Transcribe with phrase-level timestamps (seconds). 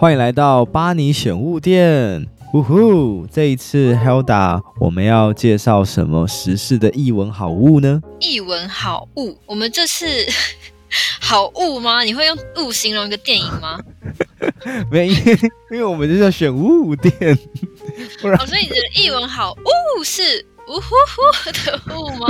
[0.00, 3.26] 欢迎来到巴尼选物店，呜呼！
[3.30, 8.00] 这一次 Hilda 我们要介绍什么时事的译文好物呢？
[8.18, 10.26] 译文好物，我们这是
[11.20, 12.02] 好物吗？
[12.02, 13.78] 你会用物形容一个电影吗？
[14.90, 15.38] 没，因为
[15.72, 17.38] 因为我们就是要选物店，
[18.22, 20.22] 不然、哦、所以你的译文好物是
[20.66, 22.26] 呜呼呼的物吗？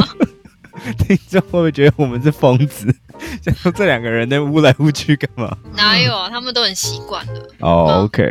[0.98, 2.94] 听众会不会觉得我们是疯子？
[3.42, 5.56] 想说这两个人在乌来乌去干嘛？
[5.76, 6.28] 哪有啊？
[6.30, 7.48] 他们都很习惯的。
[7.60, 8.24] 哦、oh，OK，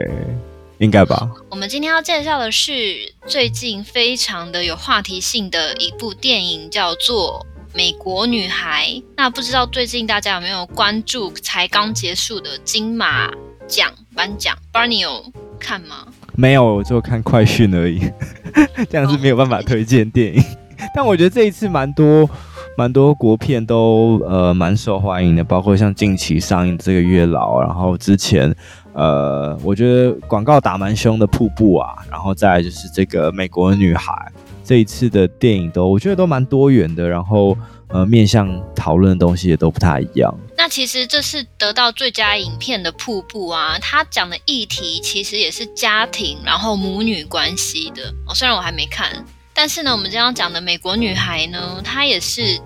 [0.79, 1.29] 应该吧。
[1.49, 8.87] 我们今天要介绍的是最近非常的有话题性的一部电影，叫做《美国女孩》。
[9.15, 13.29] 那不知道最近大家有没有关注才刚结束的金马
[13.67, 15.23] 奖颁奖？Barney 有
[15.59, 16.07] 看吗？
[16.35, 17.99] 没有，我就看快讯而已。
[18.89, 20.43] 这样是没有办法推荐电影。
[20.95, 22.29] 但我觉得这一次蛮多。
[22.77, 28.55] 蛮多国片都呃蛮受欢迎的，包括像近期上映的这个《月老》，然后之前
[28.93, 34.13] 呃我觉得广告打蛮凶的《瀑布》啊，然后再来就是这个《美国女孩》，
[34.63, 37.57] 这一次的电影都我觉得都蛮多元的，然后
[37.89, 40.33] 呃面向讨论的东西也都不太一样。
[40.55, 48.03] 那其实这是得到最佳影片的《瀑布》啊，它讲的议题其实也是家庭，然后母女关系的。
[48.25, 49.25] 哦，虽然我还没看，
[49.61, 52.57] 但是呢，我们今天要讲的《美国女孩》呢，她也是。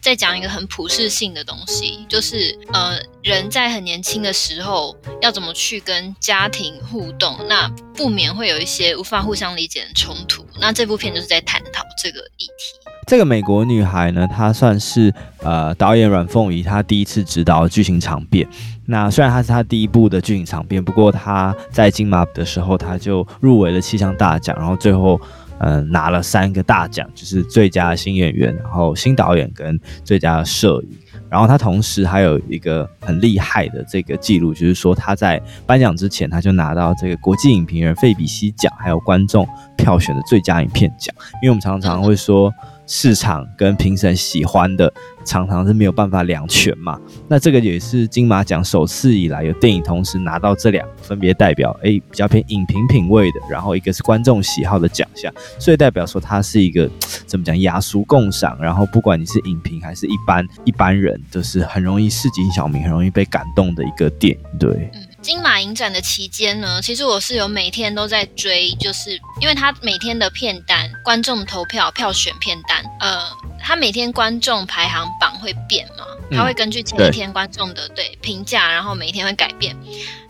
[0.00, 10.44] 在讲一个很普世性的东西，就是呃，人在很年轻的时候要怎么去跟家庭互动，那不免会有一些无法互相理解的冲突。
[10.58, 12.90] 那这部片就是在探讨这个议题。
[13.06, 18.48] 这个美国女孩呢，她算是呃导演阮凤仪她第一次执导的剧情长片。
[18.86, 25.20] 那虽然她是她第一部的剧情长片，不过她在金马的时候，她就入围了七项大奖，然后最后。
[25.60, 30.98] 嗯，拿了三个大奖，就是最佳新演员，然后新导演跟最佳摄影。
[31.30, 39.46] 然后他同时还有一个很厉害的这个记录，就是说他在颁奖之前他就拿到这个国际影评人费比西奖，还有观众
[39.76, 41.14] 票选的最佳影片奖。
[41.42, 42.52] 因为我们常常会说。
[42.88, 56.90] 市场跟评审喜欢的常常是没有办法两全嘛，那这个也是金马奖首次以来有电影同时拿到这两个，分别代表诶比较偏影评品味的，然后一个是观众喜好的奖项，所以代表说它是一个
[57.26, 64.90] 怎么讲雅俗共赏，然后不管你是影评还是一般一般人，都是很容易市井小民很容易被感动的一个电影，对。
[65.28, 69.10] 金马影展的期间呢，其实我是有每天都在追，就是
[69.42, 73.20] 因为他每天的片单、观众投票、票选片单，呃，
[73.62, 79.76] 他每天观众排行榜会变嘛，他会根据前一天观众的对评价，然后每一天会改变。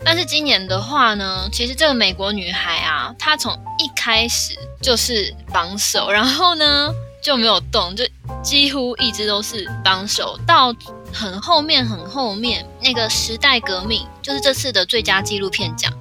[0.03, 6.93] 但是今年的话呢，其实这个美国女孩啊，她从一开始就是榜首，然后呢
[7.23, 8.03] 就没有动，就
[8.43, 10.75] 几乎一直都是榜首到。
[11.13, 15.91] 很后面，很后面，那个时代革命就是这次的最佳纪录片奖。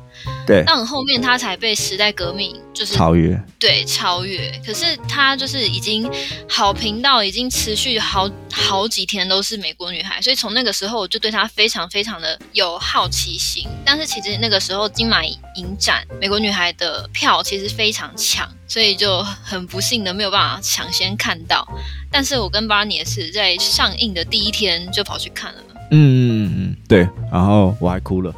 [0.49, 4.51] 对，但很后面他才被时代革命就是超越，对，超越。
[4.65, 6.11] 可是他就是已经
[6.49, 13.69] 好评到已经持续好好几天都是美国女孩，所以从那个时候我就对她非常非常的有好奇心。
[13.85, 21.69] 但是其实那个时候金马影展美国女孩的票其实非常抢，所以就很不幸的没有办法抢先看到。
[22.11, 25.63] 但是我跟巴尼也是在上映的第一天就跑去看了。
[25.91, 28.35] 嗯嗯嗯，对，然后我还哭了，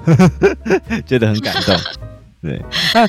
[1.05, 1.77] 觉得很感动。
[2.41, 2.63] 对，
[2.95, 3.07] 那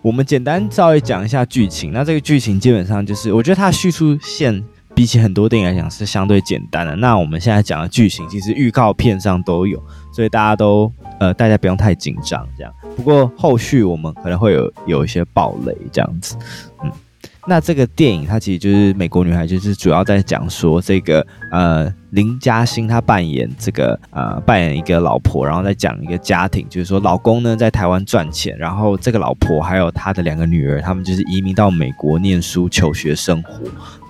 [0.00, 1.92] 我们简单稍微讲一下剧情。
[1.92, 4.64] 那这个剧情基本上就是，我觉得它的叙述线
[4.94, 6.96] 比起很多电影来讲是相对简单的。
[6.96, 9.80] 那我们现在讲的剧情，其实预告片上都有，
[10.12, 12.72] 所以大家都呃，大家不用太紧张这样。
[12.96, 16.36] 不过后续我们可能会有有一些暴雷这样子，
[16.82, 16.90] 嗯。
[17.46, 21.94] 那这个电影它其实就是美国女孩，就是主要在讲说这个呃。
[22.12, 33.60] 林嘉欣她扮演这个呃扮演一个老婆，然后再讲一个家庭，就是说老公呢在台湾赚钱，然后这个老婆还有她的两个女儿，他们就是移民到美国念书求学生活。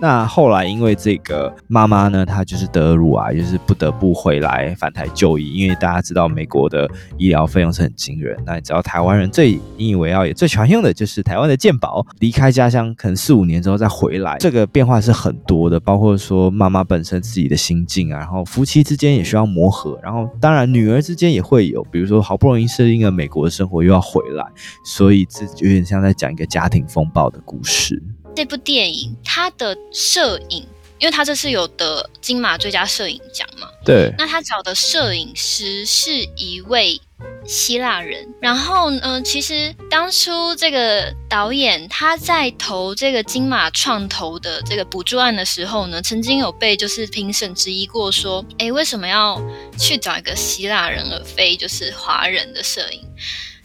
[0.03, 8.37] 那后来因为这个妈妈呢，她就是得乳癌，就是不得不回来返台就医，因为大家知道美国的医疗费用是很惊人。
[8.45, 12.05] 那你知道台湾人最引以为傲也最喜欢用的就是台湾的健保。
[12.19, 18.19] 离开家乡可能四五年之后再回来，这个变化是很多的，包括说妈妈本身自己的心境啊。
[18.19, 24.45] 然后夫妻之间也需要磨合，然后当然女儿之间也会有，比如说好不容易适应了美国的生活又要回来，
[24.85, 28.03] 所以这有点像在讲一个家庭风暴的故事。
[28.35, 30.67] 这部电影它的摄影，
[30.99, 37.01] 因为它这次有得金马最佳摄影奖嘛，对，那他找的摄影师是一位。
[37.47, 49.41] 希腊人，然后呢，其实当初这个导演他在投这个金马创投的这个补助案的时候呢，曾经有被就是评审质疑过，说，诶，为什么要
[49.79, 53.01] 去找一个希腊人而非就是华人的摄影？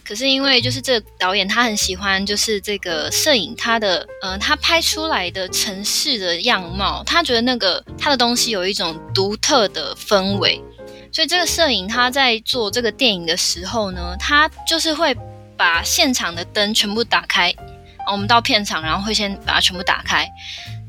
[0.07, 10.61] 可是因为就是这个导演他很喜欢就是这个摄影，他的呃他拍出来的城市的样貌，他觉得那个他的东西有一种独特的氛围，
[11.11, 15.13] 所以这个摄影他在做这个电影的时候呢，他就是会
[15.57, 17.53] 把现场的灯全部打开，
[18.09, 20.25] 我们到片场，然后会先把它全部打开，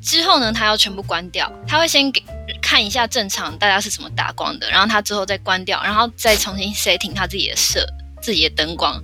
[0.01, 2.23] 之后呢，他要全部关掉，他会先给
[2.63, 7.85] 看一下正常大家是怎么打光的，然后他之后再关掉，然后再重新 setting 他自己的色。
[8.21, 9.03] 自己的灯光，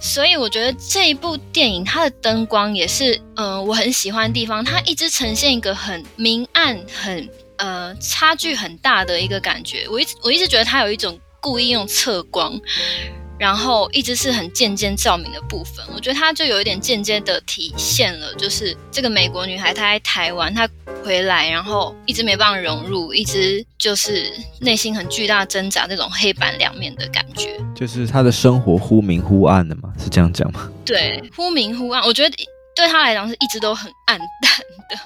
[0.00, 4.64] 所以我觉得这一部电影它的灯光也是，呃，我很喜欢的地方。
[4.64, 9.86] 它一直呈现一个很明暗、很呃差距很大的一个感觉。
[9.90, 12.60] 我一直我一直觉得它有一种故意用侧光。
[13.38, 20.68] 然后一直是很间接照明的部分，我觉得它就有一点间接的体现了，就是这个美国女孩她在台湾，她
[21.04, 30.70] 回来，然后一直没办法融入，一直就是内心很巨大挣扎，这种黑白两面的感觉，就是她的生活忽明忽暗的嘛，是这样讲吗？
[30.84, 32.34] 对，忽明忽暗，我觉得
[32.76, 34.50] 对他来讲是一直都很暗淡
[34.90, 34.96] 的，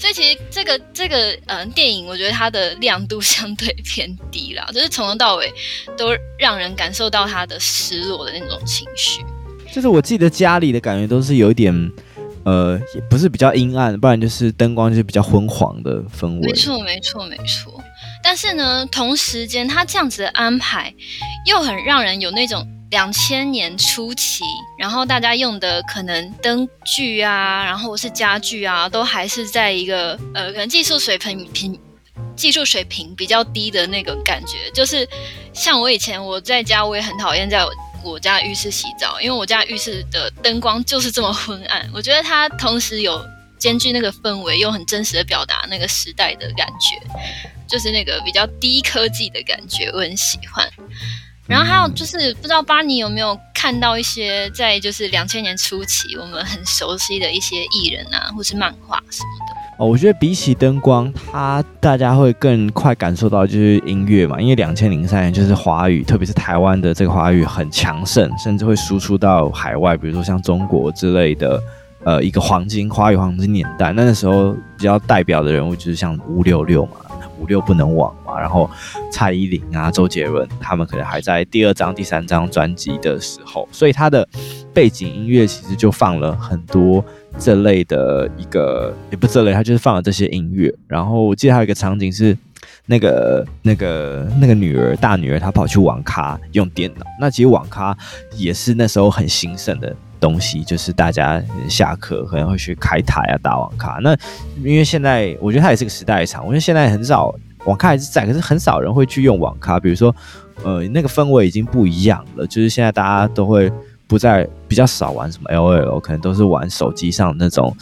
[0.00, 5.52] 所以其实这个这个呃电影，我觉得它的亮度相对偏低啦，就是从头到尾
[5.96, 9.24] 都让人感受到他的失落的那种情绪。
[9.72, 11.72] 就是我记得家里的感觉都是有一点，
[12.44, 16.48] 呃，也不是比较阴暗，不然就是灯光就是比较昏黄的氛围。
[16.48, 17.80] 没错，没错，没错。
[18.24, 20.92] 但是呢，同时间他这样子的安排，
[21.46, 22.66] 又很让人有那种。
[22.94, 24.44] 两千年初期，
[24.78, 31.76] 然后大家用的可能灯具啊，然后是家具啊，都还是在一个呃，可能技术水平平
[32.36, 34.70] 技术水平比较低的那个感觉。
[34.72, 35.08] 就是
[35.52, 37.72] 像我以前我在家，我也很讨厌在我，
[38.04, 41.90] 我家浴室洗澡，因为我家浴室的灯光就是这么昏暗。
[41.92, 43.20] 我觉得它同时有
[43.58, 46.96] 兼具那个氛围，又很真实的表达那个时代的感觉，
[47.66, 50.70] 就是那个比较低科技的感觉，我很喜欢。
[51.46, 59.54] 然后还有就是，不知道巴尼有没有看到一些在就是两千年初期我们很熟悉的一些艺人啊，或是漫画什么的。
[59.76, 71.60] 哦，我觉得比起灯光，它大家会更快感受到就是音乐嘛，因为两千零三年就是华语，特别是台湾的这个华语很强盛，甚至会输出到海外，比如说像中国之类的，
[72.04, 73.92] 呃，一个黄金华语黄金年代。
[73.92, 76.92] 那个时候比较代表的人物就是像五六六嘛。
[77.44, 78.68] 五六不能忘嘛，然后
[79.12, 84.26] 蔡依林啊、周杰伦他们可能还在第二张、第三张专辑的时候，所以他的
[84.72, 87.04] 背景音乐其实就放了很多
[87.38, 90.74] 这类的一个，也不这类，他就是放了这些音乐。
[90.88, 92.34] 然后我记得还有一个场景是
[92.86, 97.94] 那个、那个、那个女儿大女儿她跑去网咖用电脑，那其实网咖
[98.36, 99.94] 也是那时候很兴盛的。
[100.24, 103.98] 东西就是大家下课可能会去开台啊，打网咖。
[104.02, 104.16] 那
[104.62, 107.34] 因为现在我觉得它也是个时代场，我觉得现在很少
[107.66, 109.78] 网咖还是在，可是很少人会去用网咖。
[109.78, 110.14] 比如说，
[110.62, 113.70] 呃，那个氛围已经不一样了，就是现在大家都会
[114.06, 117.76] 不再比较少玩什么 LOL，可能都是玩手机上那种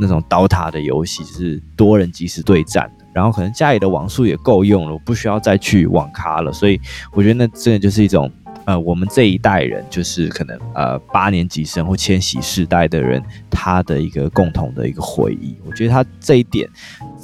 [0.00, 2.90] 那种刀塔的游戏，就是多人即时对战。
[3.12, 6.50] 然后可能家里的网速也够用了，我不需要再去网咖了。
[6.50, 6.80] 所以
[7.12, 8.32] 我觉得那真的就是一种。
[8.64, 15.56] 呃，我们这一代人就是可能呃八年级生或千禧世代的人，他的一个共同的一个回忆。
[15.66, 16.68] 我觉得他这一点，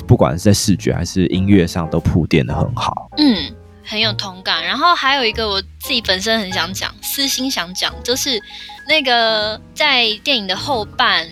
[0.06, 3.10] 不管是在视觉还是音乐上，都铺垫得很好。
[3.18, 3.54] 嗯，
[3.84, 4.64] 很有同感。
[4.64, 8.42] 然后还有一个我自己本身很想讲，私心想讲，就是
[8.88, 11.28] 那个在电影的后半。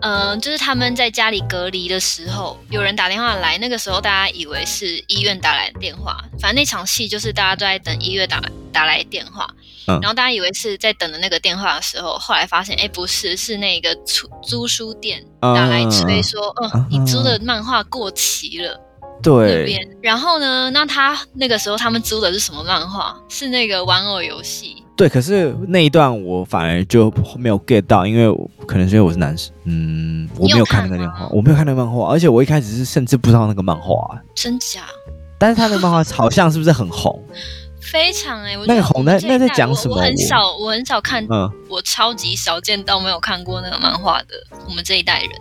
[0.00, 9.48] 嗯、呃，就是他们在家里隔离的时候，有人打电话来，那个时候大家以为是医院打来的电话，反正那场戏就是大家都在等医院打来打来电话，
[9.86, 18.80] 嗯，然后大家以为是在等的那个电话的时候，后来发现，哎，不是，是那个租租书店打来催说，嗯，嗯，你租的漫画过期了，
[19.20, 23.16] 对，那边，然后呢，那他那个时候他们租的是什么漫画？
[23.28, 24.77] 是那个玩偶游戏。
[24.98, 28.36] 对，可是那一段我反而就没有 get 到，因为
[28.66, 34.80] 可能是因为我是男生，嗯，我没有看那个漫画，我没有看那个漫画，而且我一开始是甚至不知道那个漫画，真假？
[35.38, 37.16] 但是他的漫画好像是不是很红？
[37.80, 40.00] 非常哎、欸，那个红那那在讲什么我？
[40.00, 44.34] 很少，我很少看，嗯，我超级少见到没有看过那个漫画的，
[44.68, 45.38] 我们这一代人、欸、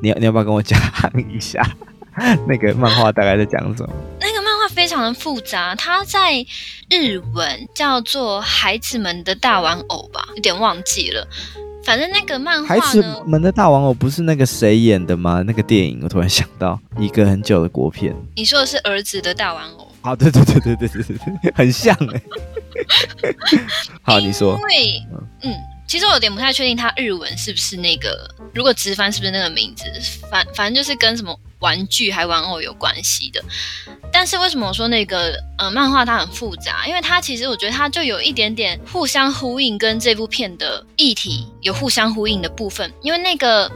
[0.00, 0.80] 你要你要不要跟我讲
[1.28, 1.60] 一下
[2.46, 3.92] 那个漫画大概在讲什么？
[4.74, 6.44] 非常的复杂，它在
[6.88, 11.26] 日文叫做《孩子们的大玩偶》吧，有点忘记了。
[11.82, 15.42] 反正那个漫画，《孩子们的大玩偶》不是那个谁演的吗？
[15.46, 18.14] 那个电影，我突然想到一个很久的国片。
[18.36, 19.88] 你说的是《儿子的大玩偶》？
[20.08, 21.02] 啊，对对对对对对
[21.42, 22.22] 对，很像哎。
[24.02, 24.56] 好，你说。
[24.56, 25.02] 因为，
[25.42, 25.54] 嗯，
[25.90, 28.32] 其实我有点不太确定，它日文是不是那个？
[28.54, 29.84] 如果直翻是不是那个名字？
[30.30, 31.36] 反反正就是跟什么。
[31.58, 33.44] 玩具还玩偶有关系的，
[34.10, 36.86] 但但是为什么我说那个呃漫画它很复杂？
[36.86, 42.92] 因为它其实我觉得它就有一点点互相呼应，跟这部片的议题有互相呼应的部分。
[43.00, 43.72] 因为那个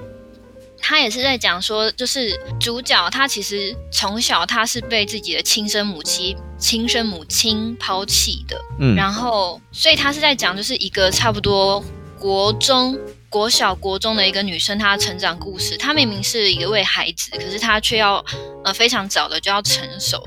[0.79, 11.83] 他也是在讲说，就是主角他其实从小他是被自己的亲生母亲亲生母亲抛弃的，嗯，然后所以他是在讲就是一个差不多
[12.19, 12.99] 国中。
[13.35, 18.25] 国小、国中的一个女生，她的成长故事，她明明是一位孩子，可是她却要
[18.63, 20.25] 呃非常早的就要成熟，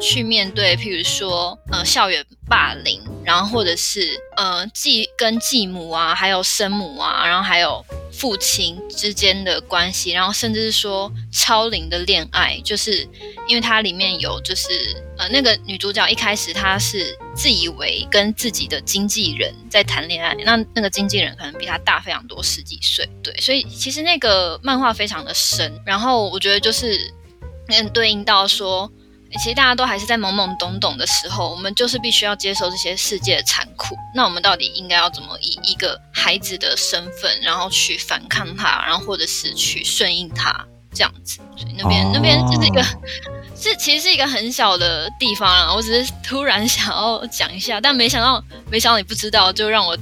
[0.00, 13.08] 去面对，譬如说呃校园霸凌，然后或者是呃继跟继母啊，还有生母啊，然后还有父亲之间的关系，然后甚至是说超龄的恋爱，就是
[13.46, 14.70] 因为它里面有就是
[15.18, 17.16] 呃那个女主角一开始她是。
[17.38, 26.98] 自以为跟自己的经纪人在谈恋爱，那那个经纪人可能比她大非常多，十几岁，对，所以其实那个漫画非常的深，然后我觉得就是
[27.68, 28.90] 能对应到说，
[29.40, 42.14] 其实大家都还是在懵懵懂懂的时候，我们就是必须要接受这些世界的残酷，那我们到底应该要怎么以一个孩子的身份，然后去反抗他，然后或者是去顺应他这样子，所以那边、oh.
[42.14, 42.82] 那边就是一个。
[43.60, 49.98] 是其实是一个很小的地方啊，我只是突然想要讲一下，但没想到，没想到你不知道，就让我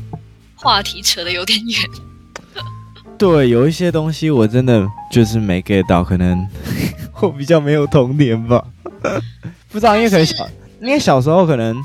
[0.55, 1.83] 话题扯得有点远。
[3.19, 6.47] 对，有一些东西我真的就是没 get 到，可能
[7.23, 8.63] 我比较没有童年吧，
[9.71, 10.47] 不知道，因为可能小，
[10.81, 11.77] 因为小时候可能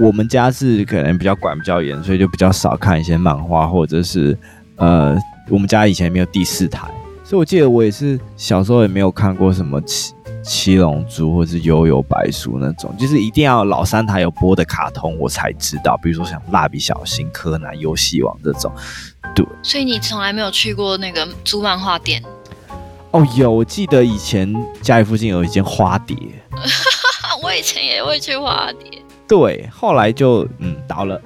[0.00, 4.36] 我们家是可能比较管比较严，所以就比较少看一些漫画，或者是
[4.76, 5.16] 呃，
[5.48, 6.88] 我们家以前没有第四台，
[7.22, 9.80] 所以我记得我也是小时候也没有看过什么。
[9.82, 10.14] 七
[10.46, 18.70] 七龙珠或者是悠悠白书那种，就是一定要老三台有播的卡通我才知道，比如说像蜡笔小新、柯南、游戏王这种。
[19.34, 22.22] 对，所以你从来没有去过那个租漫画店？
[23.14, 24.52] 哦，有，我记得以前
[24.82, 26.16] 家里附近有一间花蝶，
[27.40, 29.00] 我以前也会去花蝶。
[29.28, 31.20] 对，后来就嗯倒了。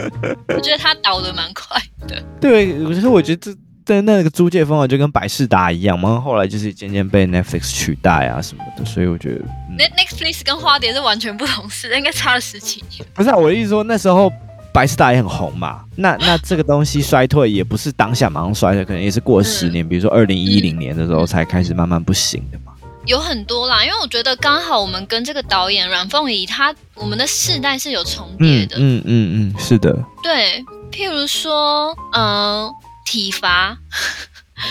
[0.48, 1.78] 我觉得它倒的蛮快
[2.08, 2.22] 的。
[2.40, 3.58] 对，可是我觉得这。
[3.88, 13.06] 但那个租借风格就跟百事达一样嘛，后来就是渐渐被 Netflix 取代啊什么的，所以我觉得、嗯、Netflix 跟花蝶是完全不同事，应该差了十几年。
[13.14, 14.28] 不是、啊，我的意思说那时候
[14.76, 22.74] 百视达也很红嘛，那那这个东西衰退也不是当下马上衰退，可能也是过十年，嗯、比如说二零一零年的时候才开始慢慢不行的嘛。
[23.06, 32.72] 有很多啦，因为我觉得刚好我们跟这个导演阮凤仪他我们的世代是有重叠的，嗯嗯嗯，嗯，是的，对，譬如说，嗯、呃。
[33.08, 33.78] 体罚，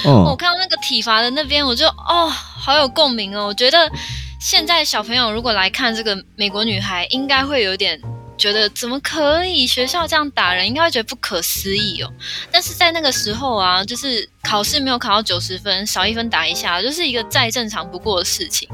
[0.04, 3.46] 哦 我看到那个体罚的那边，我就哦，好有共鸣哦。
[3.46, 3.90] 我觉得
[4.42, 7.98] 现在小朋友如果来看这个美国女孩，应该会有点。
[8.38, 12.12] 觉得怎么可以学校这样打人，应该会觉得不可思议哦。
[12.52, 18.68] 但是在那个时候啊，就是考试没有考到九十分，少一分打一下，就是一个再正常不过的事情。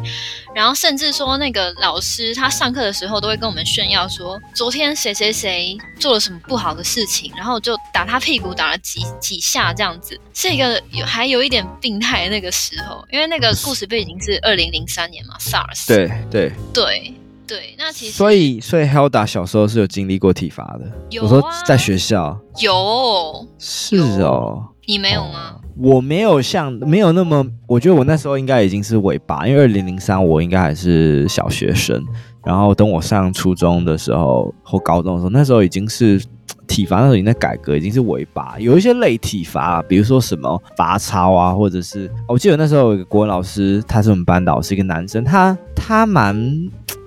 [0.53, 15.87] 然后甚至说那个老师他上课的时候都会跟我们炫耀说，昨天谁谁谁做了什么不好的事情，然后就打他屁股打了几几下这样子，是一个有还有一点病态的那个时候，因为那个故事背景是二零零三年嘛，SARS。
[15.87, 17.13] 对对对。
[17.51, 20.89] 对，那其实所以所以 Helda 小时候是有经历过体罚的。
[21.09, 25.55] 有啊，我说在学校有，是哦，你没有吗？
[25.55, 32.01] 哦，我没有像没有那么，我觉得我那时候应该已经是尾巴，因为二零零三我应该还是小学生，
[32.45, 36.23] 然后等我上初中的时候或高中的时候，那时候已经是。
[36.67, 46.33] 体罚那时候已经在改革，已经是尾巴，有一些类体罚，比如说什么罚抄啊，或者是我记得那时候有一个国文老师，他是我们班导师，一个男生，他他蛮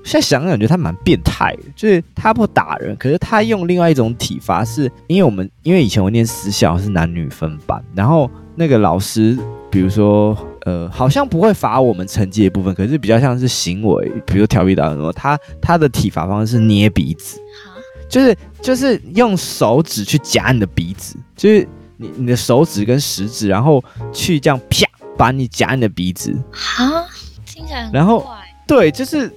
[0.04, 9.36] 现在想想，感觉他蛮变态的，就是他不打人，可是他用另外一种体罚，是因为我们因为以前我念私校是男女分班，然后那个老师，
[9.70, 17.40] 比如说呃，好像不会罚我们成绩的部分，可是比较像是行为，比如调皮捣蛋什么，他他的体罚方式是捏鼻子。
[18.06, 23.82] 就是就是用手指去夹你的鼻子，就是你你的手指跟食指，然后
[24.12, 26.32] 去这样啪把你夹你的鼻子。
[26.52, 27.06] 哈，
[27.46, 27.98] 听起来很怪。
[27.98, 28.24] 然后
[28.68, 29.32] 对，就是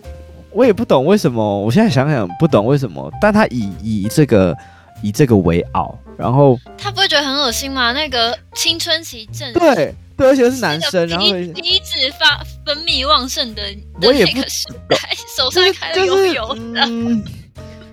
[0.57, 4.57] 我也不懂为什么，我现在想想不懂为什么，但他以以这个
[5.03, 7.93] 以这个为傲，然后他不会觉得很恶心吗？
[7.93, 13.61] 那个青春期正对对，而且是男生，然后鼻子发分泌旺盛的，
[14.01, 14.97] 我也不时代
[15.37, 16.81] 手上开始油油的。
[16.87, 17.23] 嗯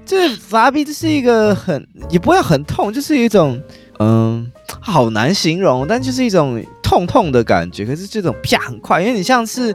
[0.06, 3.61] 就是罚鼻这是一个很也不会很痛，就是一种
[3.99, 7.85] 嗯，好难形容，但就是一种痛痛的感觉。
[7.85, 9.75] 可是这种啪很快，因为你像是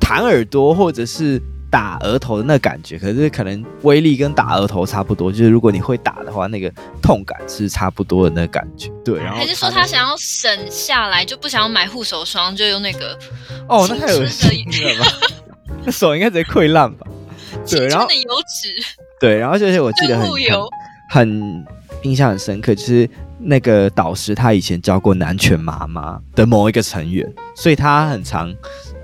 [0.00, 5.30] 弹耳朵或者是打额头的那感觉，可是可能威力跟打额头差不多。
[5.30, 6.72] 就是如果你会打的话，那个
[7.02, 8.88] 痛感是差不多的那感觉。
[9.04, 13.18] 对，然后还是说他想要省下来，就不想要买护手霜，就用那个
[13.68, 15.12] 哦，那太恶心了吧？
[15.84, 17.06] 那手应该直接溃烂吧？
[17.68, 18.22] 对，然后的油
[18.62, 18.74] 脂，
[19.20, 20.68] 对，然后就是我记得很油
[21.10, 21.66] 很
[22.02, 23.08] 印象很深刻，就是
[23.38, 28.54] 那个导师他以前教过南拳妈妈的某一个成员，所以他很常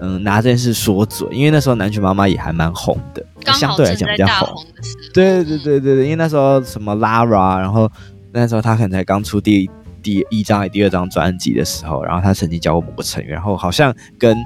[0.05, 4.65] 嗯拿这件事说嘴，因为那时候南拳妈妈也还蛮红的，相对来讲比较红。
[5.13, 7.91] 对对对对对，因为那时候什么 Lara，然后
[8.33, 9.71] 那时候他可能才刚出第
[10.03, 14.37] 第一张还第二张专辑的时候，然后他曾经教过某个成员，然后好像跟。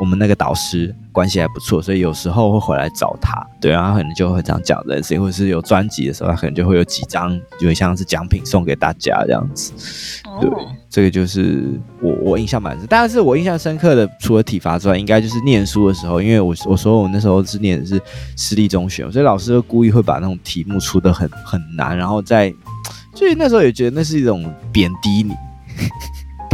[0.00, 9.72] 我们那个导师关系还不错，所以有时候会回来找他，对，然后他可能就会这样讲的，所以或者是有专辑的时候，他可能就会有几张，就像是奖品送给大家这样子。
[10.40, 18.00] 对，哦、这个就是我我印象蛮深，但是我印象深刻的，除了体罚之外，应该就是念书的时候，因为我我说我那时候是念的是
[18.36, 22.52] 私立中学，所以老师就故意会把那种题目出的很很难，然后在，
[23.14, 25.32] 所以那时候也觉得那是一种贬低你。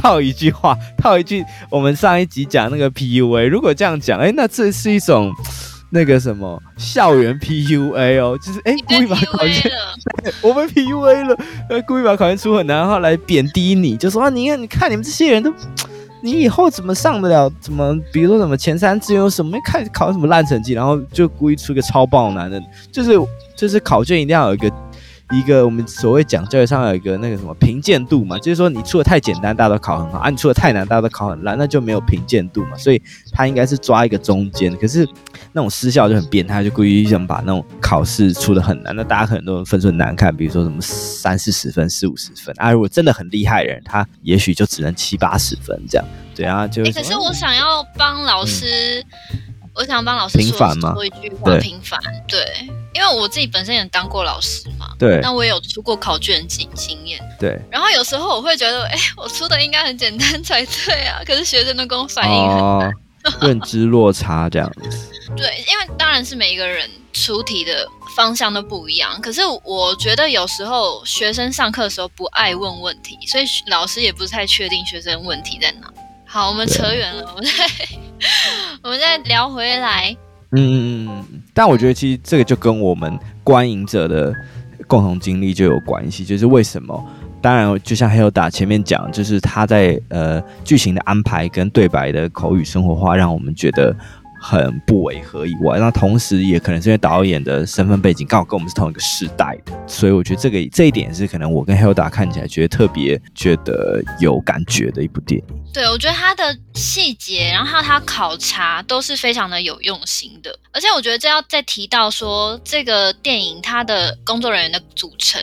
[0.01, 5.31] 套一句话，套一句，我们上一集讲那个 PUA，如果这样讲，哎、欸，那这是一种
[5.93, 9.71] 那个什么校园 PUA 哦，就是哎、欸，故意把考卷，
[10.41, 11.37] 我们 PUA 了，
[11.69, 15.53] 呃，故意把考卷出很难，然后来贬低你，就说啊，你看，你看你们这些人都，
[16.23, 17.53] 你以后怎么上得了？
[17.61, 22.59] 怎么，比如说什么前三志愿有什么，看考什么烂成绩，然后就故意出个超爆难的，
[22.91, 23.13] 就是
[23.55, 24.73] 就是考卷一定要有一个。
[25.31, 32.77] 一个我们所谓讲教育上有一个那个什么评鉴度嘛，就是说你出的太简单，大家都考很好；啊，你出的太难，大家都考很烂，那就没有评鉴度嘛。
[32.77, 33.01] 所以
[33.33, 34.77] 他应该是抓一个中间。
[34.77, 35.09] 可是
[35.53, 42.73] 那种私校就很变态，就故意想把那种考试出的很难，那大家可能都分数很难看，比如说什么三四十分、四五十分啊。
[42.73, 46.05] 如果真的很厉害的人，他也许就只能七八十分这样。
[46.35, 49.05] 对啊，就、可是我想要帮老师。
[49.75, 52.45] 我想帮老师说说一句话，平凡，对，
[52.93, 62.93] 因为我自己本身也当过老师嘛，对，那我也有出过考卷经经验，对，然后有时候我会觉得，哎，我出的应该很简单才对啊，可是学生都跟我反应很难，哦、
[63.43, 67.87] 认知落差这样子， 对，因为当然是每一个人出题的
[68.17, 75.89] 方向都不一样，可是我觉得有时候学生上课的时候不爱问问题，所以老师也不太确定学生问题在哪。
[76.27, 77.69] 好，我们扯远了，我们再
[78.83, 80.17] 我们再聊回来。
[80.53, 84.35] 嗯嗯嗯，但我觉得其实这个就跟我们观影者的
[84.87, 87.05] 共同经历就有关系，就是为什么？
[87.43, 93.95] 当然，就像 Hilda 前面讲，就是他在呃剧情的安排跟对白的口语生活化，让我们觉得。
[94.41, 105.47] 很不违和以外，那同时也可能是因为导演的身份背景刚好跟我们是同一个时代的，所以我觉得这个这一点是可能我跟 Hilda 看起来觉得特别觉得有感觉的一部电影。
[105.73, 115.41] 对，我觉得他的细节，然后他考察都是非常的有用心的，而且我觉得这要再提到说这个电影它的工作人员的组成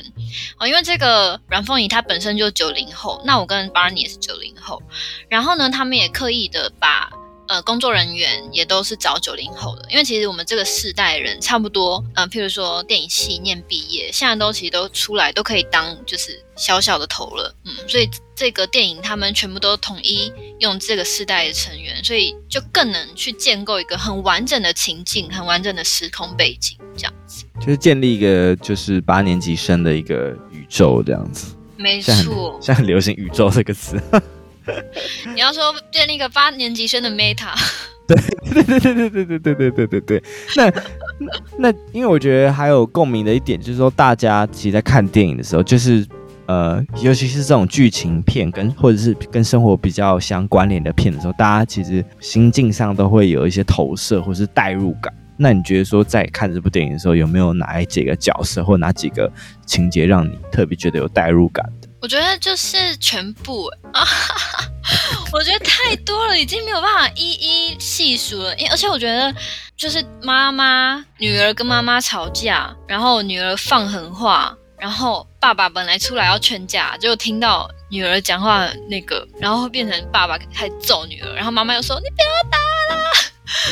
[0.60, 4.82] 哦，因为这个阮凤仪她本身就九零后，那我跟 Barney 也是九零后，
[5.30, 7.10] 然后呢，他们也刻意的把。
[7.48, 34.02] 呃，工作人员也都是找九零后的，因为其实我们这个世代人差不多，嗯、呃，譬如说电影系念毕业，现在都其实都出来都可以当就是小小的头了，嗯，所以这个电影他们全部都统一用这个世代的成员，所以就更能去建构一个很完整的情境，很完整的时空背景，这样子，就是建立一个就是八年级生的一个宇宙这样子，没错，现在很流行宇宙这个词。
[35.34, 37.54] 你要说建立一个八年级生的 meta，
[38.08, 40.24] 对对对对对对对对对对对对。
[40.56, 40.72] 那
[41.58, 46.06] 那因为我觉得还有共鸣的一点就是说，大家其实在看电影的时候，就是
[46.46, 55.14] 呃，尤其是这种剧情片跟或者是跟生活比较相关联的片的时候，大家其实心境上都会有一些投射或是代入感。
[55.40, 59.32] 那你觉得说在看这部电影的时候，有没有哪几个角色或哪几个
[59.66, 61.64] 情节让你特别觉得有代入感？
[62.02, 64.06] 我觉得就是全部啊，
[65.34, 68.56] 我觉得太多了，已经没有办法一一细数了。
[68.56, 69.34] 因而且我觉得，
[69.76, 82.58] 就是妈妈、女儿跟妈妈吵架，然后女儿放狠话，然后爸爸本来出来要劝架，就听到女儿讲话那个，然后会变成爸爸开始揍女儿，然后妈妈又说：“你不要打
[82.96, 83.12] 了。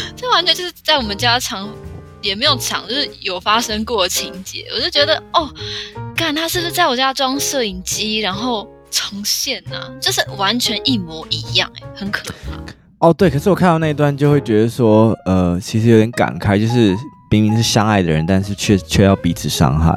[0.18, 1.72] ”这完全就是在我们家常
[2.24, 4.68] 也没有常，就是有发生过的情节。
[4.74, 5.54] 我就觉得哦。
[6.16, 9.92] 看他是不是在我家装摄影机，然后重现呢、啊？
[10.00, 13.08] 就是完全一模一样、哎，很可怕。
[13.08, 16.96] 哦，对，可是我看到那一段就会觉得说，呃，其实有点感慨，就是
[17.30, 19.94] 明明是相爱的人，但是却却要彼此伤害。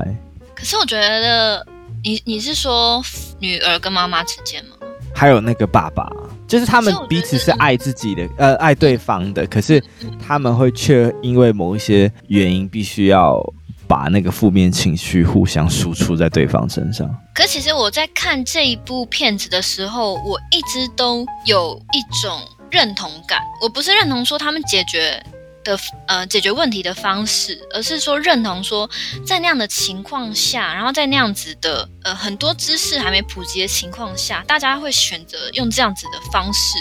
[0.55, 1.65] 可是我觉得，
[2.03, 3.01] 你你是说
[3.39, 4.73] 女儿跟妈妈之间吗？
[5.15, 6.11] 还有那个爸爸，
[6.47, 9.83] 就是他们彼此是爱自己的，呃，爱对方的，可是
[10.25, 13.41] 他们会却因为某一些原因必须要。
[13.88, 17.09] 把那个负面情绪互相输出在对方身上。
[17.35, 23.40] 可其实我在看这一部片子的时候，我一直都有一种认同感。
[23.62, 25.24] 我不是认同说他们解决
[25.64, 28.88] 的呃解决问题的方式，而是说认同说，
[29.27, 36.77] 在那样的情况下，然后在那样子的呃很多知识还没普及的情况下，大家会选择用这样子的方式，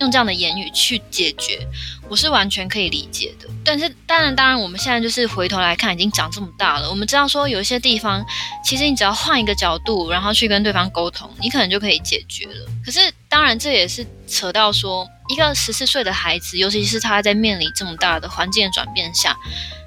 [0.00, 1.66] 用这样的言语去解决，
[2.08, 3.48] 我是完全可以理解的。
[3.64, 8.24] 但是当然，当然我们现在就是回头来看，已经长这么大了，我们知道说有一些地方，
[8.64, 12.66] 其实你只要换一个角度，然后去跟对方沟通，你可能就可以解决了。
[12.84, 15.08] 可是当然，这也是扯到说。
[15.28, 19.36] 一个十四岁的孩子，尤其是他在面临这么大的环境的转变下，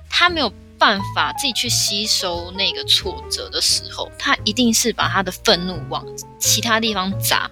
[0.09, 0.49] 他没有
[0.79, 6.01] 办法自己去吸收那个挫折的时候，他一定是把他的愤怒往
[6.39, 7.51] 其他地方砸，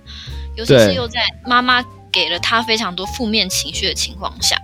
[0.55, 4.57] 尤其是又在妈妈给了他非常多负面情绪的情况下。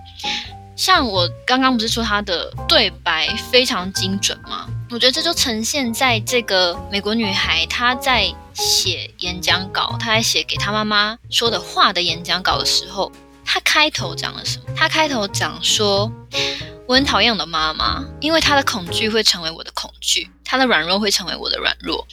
[0.76, 4.68] 像我刚刚不是说他的对白非常精准吗？
[4.90, 13.10] 我觉得这就呈现在这个美国女孩她在写演讲稿，她在写给她妈妈说的话的演讲稿的时候，
[13.44, 14.64] 她开头讲了什么？
[14.76, 16.10] 她开头讲说
[16.86, 22.06] ：“我很讨厌我的妈妈，因为她的恐惧会成为我的恐惧，她的软弱会成为我的软弱。”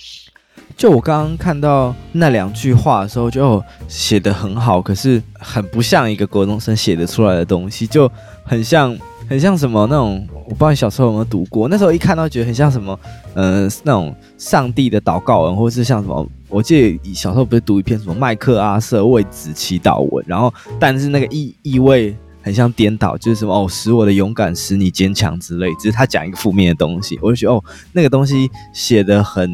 [0.78, 8.12] 就我刚刚看到那两句话的时候，就写得很好，可是很不像一个国中生写得出来的东西，就
[8.44, 8.98] 很像。
[9.28, 11.68] 很像什么那种，我不知道你小时候有没有读过。
[11.68, 13.00] 那时候一看到觉得很像什么，
[13.34, 27.64] 呃，那种上帝的祷告文，或是像什么，我记得小时候不是读一篇什么麦克阿瑟为子祈祷文，然后但是那个意意味很像颠倒，就是什么哦，使我的勇敢使你坚强之类，只是他讲一个负面的东西，我就觉得哦，
[27.94, 29.50] 那个东西写得很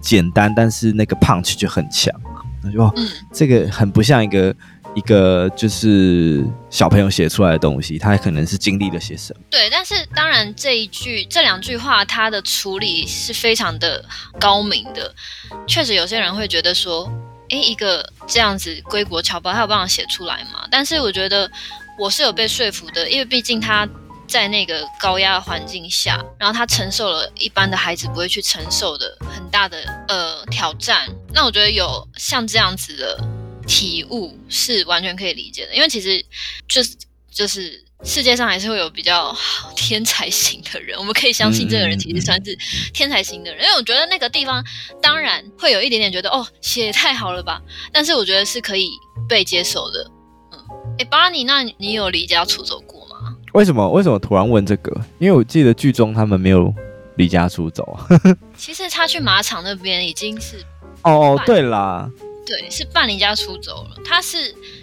[0.00, 2.14] 简单，但是那个 punch 就很强，
[2.62, 2.94] 那就哦，
[3.32, 4.54] 这个很不像一个。
[4.96, 9.44] 一个就是小朋友写出来的东西，他可能是经历了些什么？
[9.48, 14.04] 对，但是当然这一句、这两句话，它的处理是非常的
[14.40, 15.14] 高明的。
[15.64, 17.08] 确实，有些人会觉得说，
[17.50, 20.66] 诶，一个这样子归国侨胞，他有办法写出来吗？
[20.72, 21.48] 但是我觉得
[21.96, 23.88] 我是有被说服的，因为毕竟他
[24.30, 31.06] 在那个高压环境下，然后他承受了一般的孩子不会去承受的很大的呃挑战。
[31.34, 33.18] 那我觉得有像这样子的。
[33.66, 36.24] 体悟是完全可以理解的，因为其实
[36.66, 36.96] 就是
[37.30, 39.36] 就是世界上还是会有比较
[39.76, 42.58] 天才型的人，我们可以相信这个人其实算是
[42.92, 44.64] 天才型的人，因为我觉得那个地方
[45.00, 47.62] 当然会有一点点觉得哦，写也太好了吧，
[47.92, 48.90] 但是我觉得是可以
[49.28, 50.10] 被接受的。
[50.52, 50.58] 嗯，
[50.98, 53.09] 哎，巴尼，那你有离家出走过吗？
[53.52, 53.88] 为什么？
[53.90, 55.00] 为什么突然问这个？
[55.18, 56.72] 因为我记得剧中他们没有
[57.16, 58.06] 离家出走啊。
[58.56, 60.56] 其实他去马场那边已经是
[61.02, 62.10] 哦，对啦。
[62.46, 63.90] 对，是半离家出走了。
[64.04, 64.36] 他是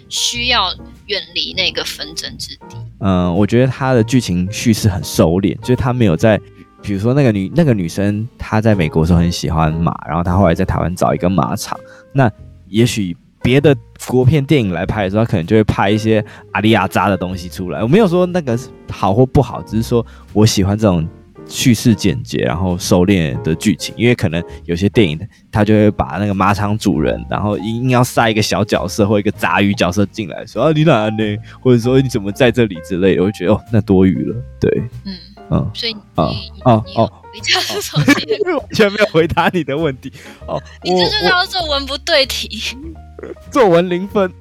[0.08, 0.74] 需要
[1.06, 2.76] 远离那个纷争之地。
[3.00, 6.40] 嗯，我觉得他的剧情叙事很收敛，就是他没有在，
[6.80, 11.78] 比如说那个女那个女生，她在美国的时候很喜欢马，然后她后来在台湾找一个马场。
[12.14, 12.30] 那
[12.68, 13.14] 也许
[13.48, 13.74] 别的
[14.06, 17.82] 国片电影来拍的时候，他可能就会拍一些阿里亚扎的东西出来。
[17.82, 18.58] 我没有说那个
[18.90, 21.08] 好或不好，只是说我喜欢这种。
[21.50, 25.18] 叙事简洁，然后收敛的剧情，因为可能有些电影
[25.50, 31.36] 他就会把那个马场主人，然后硬要塞一个小角色或一个杂鱼角色进来，说啊你哪呢？
[31.62, 34.70] 或者说你怎么在这里之类的，我就觉得哦那多余了，对，
[35.06, 35.16] 嗯
[35.50, 36.34] 嗯，所以你哦
[36.66, 40.12] 哦哦，你这样说完全 没有回答你的问题
[40.46, 42.76] 哦， 你这就叫做文不对题，
[43.50, 44.32] 作文零分，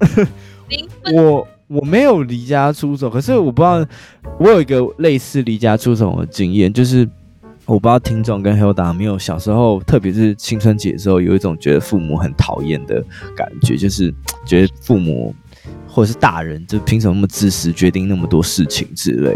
[0.70, 1.48] 零分，我。
[1.70, 3.86] 我没有离家出走，可是我不知道，
[4.40, 7.06] 我有一个类似离家出走的经验，就是
[7.66, 13.04] 我不知道听众跟 Hilda 没有小时候，特别是青春期的时候，有一种觉得父母很讨厌的
[13.36, 15.36] 感觉，就是觉得父母
[15.90, 19.36] 或者是大人就凭什么那么自私，决定那么多事情之类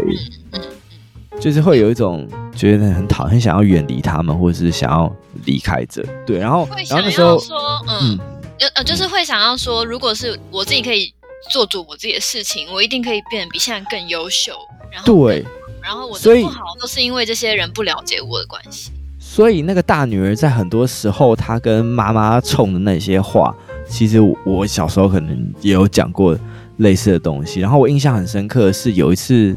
[0.52, 2.26] 的，就是会有一种
[2.56, 7.58] 觉得很讨厌，很想要远离他们，或者是想要离开这，对，然后然后那时候说，
[7.90, 8.18] 嗯，
[8.74, 11.12] 呃，就是会想要说，如果是我自己可以。
[11.50, 14.52] 做主我自己的事情，我一定可以变得比现在更优秀。
[14.92, 15.44] 然后对，
[15.82, 18.92] 然后我的不好都是因为这些人不了解我的关系。
[19.18, 23.52] 所以那个大女儿在很多时候，她跟妈妈冲的那些话，
[23.88, 26.38] 其实我，我小时候可能也有讲过
[26.76, 27.58] 类似的东西。
[27.58, 29.56] 然后我印象很深刻的是有一次，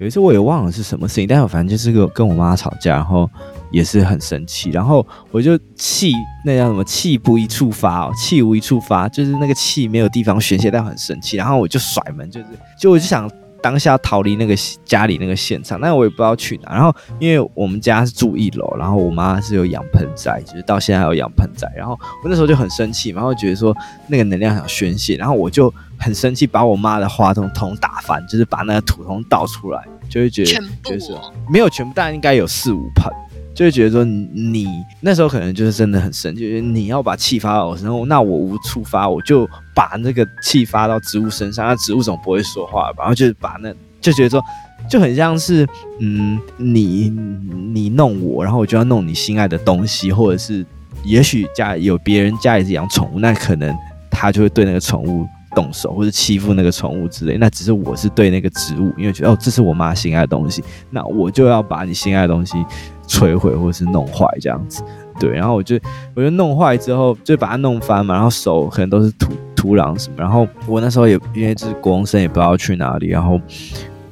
[0.00, 3.30] 有一次我也忘了是什么事情，但是我反正就是跟跟我妈吵架，然后。
[3.70, 6.12] 也是很生气，然后我就气，
[6.44, 6.84] 那叫什么？
[6.84, 11.36] 气不一处发哦，气无一处发，就是那个气没有地方宣泄，但很生气。
[11.36, 12.46] 然后我就甩门，就是
[12.80, 13.30] 就我就想
[13.62, 16.72] 当下逃离那个家里那个现场，但我也不知道去哪。
[16.72, 21.70] 然后因为我们家是住一楼，然后我妈是有养盆栽，就是到现在还有养盆栽。
[21.76, 23.76] 然后我那时候就很生气，然后觉得说
[24.06, 31.12] 那个能量想宣泄，然后我就很生气，把我妈的花筒桶打翻，就是把那个土桶倒出来，就会觉得就是
[31.50, 33.12] 没有全部，但应该有四五盆。
[33.56, 34.66] 就会觉得说你，
[35.00, 42.96] 那时候可能就是真的很生气，就是你要把气发到我身上，那我无处发，我就把那个气发到植物身上，那植物总不会说话吧？
[42.98, 44.42] 然后就是把那就觉得说，
[44.90, 45.66] 就很像是
[46.02, 50.62] 嗯，你你弄我，然后我就要弄你心爱的东西，或者是
[51.02, 53.74] 也许家有别人家里是养宠物，那可能
[54.10, 57.38] 他就会对那个宠物动手，或者欺负那个宠物之类。
[57.38, 62.62] 那只是我是对那个植物，因为觉得哦，这是我妈心爱的东西，那我就要把你心爱的东西
[63.08, 64.84] 摧毁或者是弄坏这样子。
[65.18, 65.80] 对，然后我就
[66.14, 73.40] 我就弄坏之后，就把它弄翻嘛，然后手可能都是土土壤什么，然后我那时候也因为这是国中生，也不知道去哪里，然后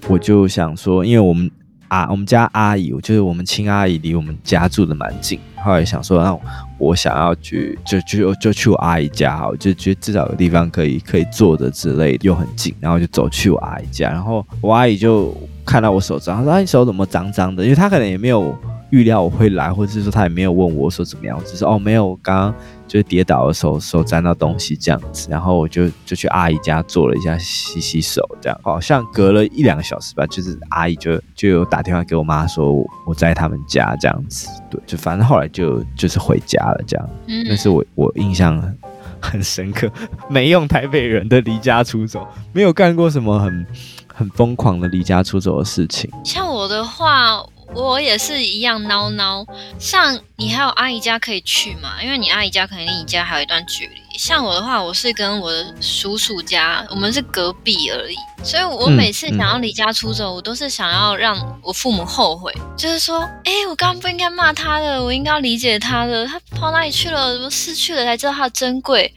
[0.09, 1.51] 我就想说，因为我们
[1.89, 6.33] 啊，我们家阿姨，就是我们亲阿姨，离我们家住的蛮近，后来想说，那
[6.79, 18.57] 我想要去，就就就去我阿姨家，哈，就觉得至少有地方可以可以坐着之类的，又很近，然后就走去我阿姨家，然后我阿姨就看到我手脏，她说：“你手怎么脏脏的？”因为她可能也没有。
[18.91, 22.55] 预料我会来，或者是说她也没有问我说怎么样，只是哦没有，刚刚
[22.87, 28.61] 就是跌倒的时候手沾到东西这样子，然后我就就去阿姨家做了一下洗洗手，这样。
[28.63, 32.73] 好像隔了一两个小时吧，就是阿姨就就有打电话给我妈说
[33.07, 38.61] 我在他们家这样子，对，就反正后来就就是回家了这样，嗯，那是我我印象
[39.21, 39.91] 很深刻，
[40.29, 43.67] 没用台北人的离家出走，没有干过什么很
[44.07, 47.45] 很疯狂的离家出走的事情，像我的话。
[47.75, 49.47] 我也是一样孬孬，
[49.79, 52.03] 像你还有阿姨家可以去嘛？
[52.03, 53.95] 因为你阿姨家可能离你家还有一段距离。
[54.17, 58.17] 像我的话，我是跟我的叔叔家，我们是隔壁而已。
[58.45, 67.33] 所以我每次想要离家出走，我都是想要让我父母后悔，就是说，哎、欸，我刚刚不应该骂他的，我应该要理解他的，他跑哪里去了？
[67.33, 69.13] 怎么失去了才知道他的珍贵？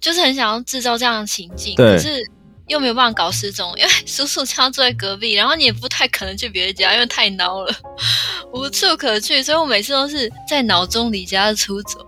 [0.00, 2.22] 就是很想要制造这样的情境，可是。
[2.70, 7.74] 又没有办法搞失踪，因为 叔叔家住在隔壁，然后你也不太可能去别人家，因为太孬了，
[8.54, 12.06] 无处可去，所以我每次都是在脑中离家出走。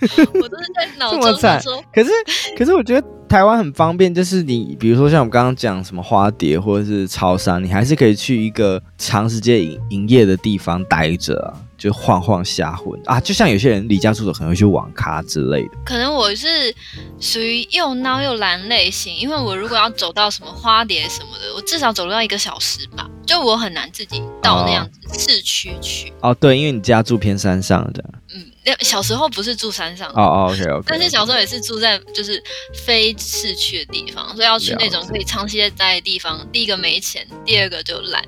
[0.00, 2.10] 我都是在脑中说，可是
[2.56, 11.54] 可是我觉得台湾很方便，就是你比如说像我们刚刚讲什么花蝶或者是超商，你还是可以去一个长时间营营业的地方待着啊。
[11.78, 15.78] 就晃晃瞎混啊，就像有些人离家出走，可能会去网咖之类的。
[15.86, 16.74] 可能我是
[17.20, 26.12] 属于又孬又懒类型，因为我如果要走到什么花蝶什么的，我至少走到一个小时吧，就我很难自己到那样子市区去。
[26.20, 28.04] 哦，对，因为你家住偏山上的。
[28.34, 30.08] 嗯，小时候不是住山上。
[30.10, 30.84] 哦哦，OK OK。
[30.88, 32.42] 但是小时候也是住在就是
[32.84, 36.46] 非市区的地方，所以要去那种可以长期待的地方。
[36.52, 38.22] 第一个没钱，第二个就懒。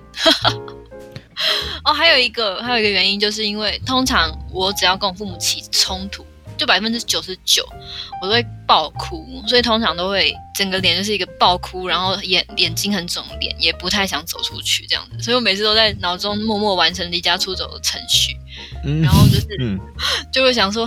[1.84, 6.24] 哦，还有一个，还有一个原因，就是因为通常我只要跟我父母起冲突，
[6.60, 7.66] 就百分之九十九，
[8.20, 18.36] 我都会爆哭，所以通常都会整个脸就是一个爆哭，然后眼眼睛很肿脸，也不太想走出去这样子，所以我每次都在脑中默默完成离家出走的程序，
[18.84, 19.80] 嗯、然后就是、嗯、
[20.30, 20.86] 就会想说，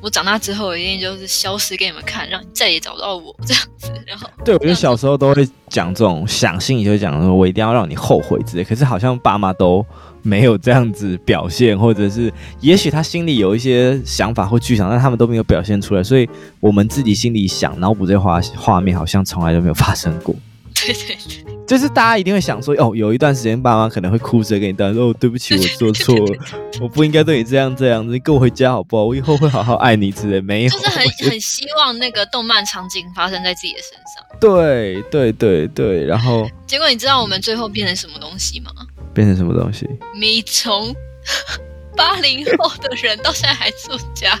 [0.00, 3.92] 我长大之后一定就是消失给你们看，让你再也找不到我这样子。
[4.04, 9.86] 然后，对，我觉得小时候都会讲这种，想心里就会讲说，我一定要让你后悔之类，可是好像爸妈都。
[10.22, 16.28] 没有这样子表现，或者是也许他心里有一些想法或剧场，但他们都没有表现出来，所以
[16.60, 20.34] 我们自己心里想脑补这画画面，好像从来都没有发生过。
[20.74, 26.38] 对对对，就是大家一定会想说，哦，有一段时间爸妈可能会哭着跟你道歉，哦，对不起，我做错了，
[26.80, 29.04] 我不应该对你这样这样子，你跟我回家好不好？
[29.04, 30.40] 我以后会好好爱你之类。
[30.40, 34.24] 没有，就是很很希望那个动漫场景发生在自己的身上。
[34.40, 38.72] 对对对对，然后结果你知道我们最后变成什么东西吗？
[39.14, 39.88] 变成什么东西？
[40.18, 40.94] 你从，
[41.96, 44.38] 八零后的人到现在还住家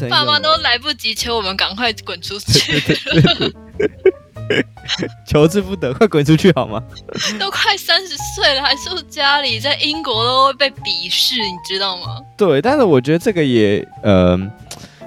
[0.00, 3.50] 里，爸妈都来不及求我们赶快滚出去了，
[5.26, 6.82] 求之不得，快滚出去好吗？
[7.40, 12.18] 都快三十岁了还住家里，在英国都会被鄙视，你知道吗？
[12.36, 14.38] 对，但是我觉得这个也，呃，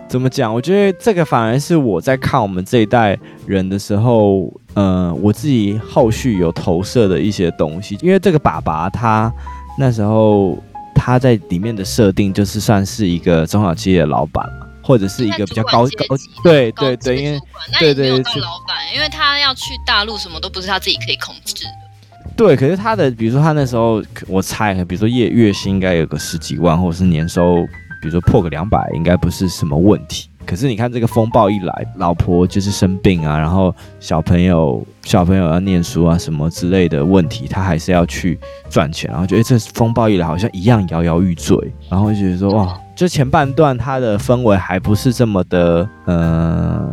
[0.07, 0.53] 怎么讲？
[0.53, 4.51] 我觉得这个反而是我在看我们这一代人的时候。
[4.77, 9.31] 嗯、呃，我自己后续有投射的一些东西，因为这个爸爸他
[9.79, 10.61] 那时候
[10.93, 17.39] 他在里面的设定就是算是一个中小企业的老板嘛，或者是一个比较高高对对对，因为
[17.79, 21.69] 对对对老板，因为他要去大陆，什么都不是他自己可以控制的。
[22.35, 27.65] 对，可是他的比如说他那时候我猜，比如说月月薪应该有个十几万，或者是年收
[28.05, 30.29] 比如说破个两百，应该不是什么问题。
[30.45, 38.37] 可是你看这个风暴一来，老婆就是生病啊，然后小朋友小朋友要念书啊什么之类的问题，他还是要去
[38.69, 41.57] 赚钱，然后觉得这风暴一来好像一样摇摇欲坠，
[41.89, 46.91] 然后就觉得说哇，就前半段它的氛围还不是这么的呃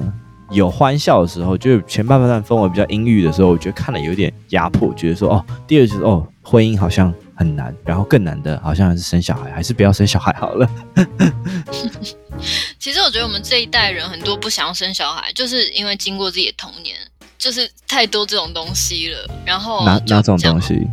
[0.51, 10.68] 有欢笑的时候，就前半段氛围比较阴郁的时候，我觉得看了有点压迫，觉得说哦，第二就是哦，婚姻好像很难，然后更难的好像还是生小孩，还是不要生小孩好了。
[12.79, 16.97] 其实我觉得我们这一代人很多不想要生小孩，就是因为经过自己的童年，
[17.38, 19.31] 就是太多这种东西了。
[19.45, 20.87] 然后哪哪种东西？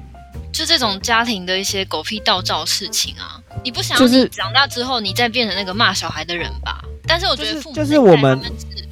[0.52, 3.40] 就这种家庭的一些狗屁倒灶事情啊！
[3.64, 6.84] 你不想要你长大之后，你再变成那个骂小孩的人吧？
[7.08, 8.40] 但是我觉得父母就是我们，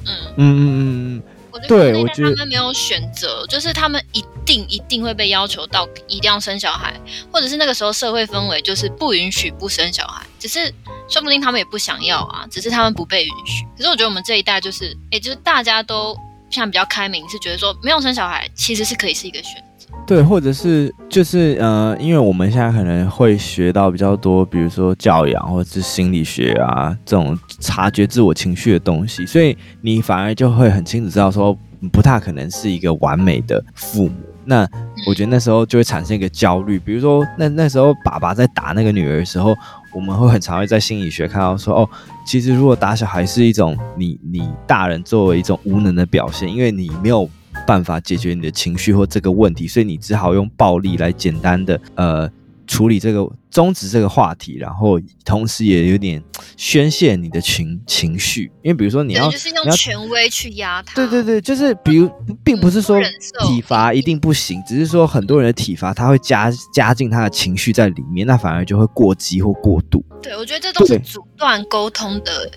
[0.06, 1.22] 嗯嗯嗯嗯。
[1.68, 6.98] 对，我觉得他们没有选择，就是他们一定一定会被要求到一定要生小孩，
[7.30, 10.72] 或者是那个时候社会氛围就是不允许不生小孩，只是
[11.08, 13.64] 说不定他们也不想要啊，只是他们不被允许。
[13.76, 16.16] 可是我觉得我们这一代就是，哎，就是大家都
[16.50, 19.86] 现在比较开明，是觉得说没有生小孩其实是可以是一个选择。
[20.06, 31.56] 对，或者是就是呃，因为我们现在可能会学到比较多，比如说教养或者是心理学啊这种察觉自我情绪的东西，所以你反而就会很清楚知道说，
[31.92, 34.14] 不太可能是一个完美的父母。
[34.44, 34.66] 那
[35.06, 39.54] 我觉得那时候就会产生一个焦虑，比如说那那时候爸爸在打那个女儿的时候，
[39.92, 41.90] 我们会很常会在心理学看到说，哦，
[42.26, 47.28] 其实如果打小孩是一种你你大人作为一种无能的表现，因为你没有。
[47.66, 52.30] 办法解决你的情绪或这个问题，所以你只好用暴力来简单的呃
[52.68, 56.22] 处理这个终止这个话题，然后同时也有点
[56.56, 62.08] 宣泄你的情情绪，因为比如说你要就是用权威去压他，对对对，就是比如
[62.44, 63.00] 并不是说
[63.46, 70.04] 体罚一定不行，只是说很多人的体罚他会加加进他的情绪在里面，那反而就会过激或过度。
[70.22, 72.50] 对，我觉得这都是阻断沟通的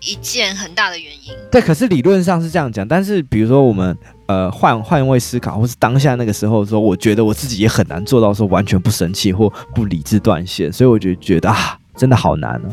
[0.00, 1.32] 一件很大的原因。
[1.50, 3.96] 对，可是理论上是这样讲，但是比如说我们。
[4.32, 12.64] 呃，换换位思考，或是当下那个时候说，我觉得我自己也很难做到说完全不生气或不理智断线，所以我就觉得啊，真的好难、啊。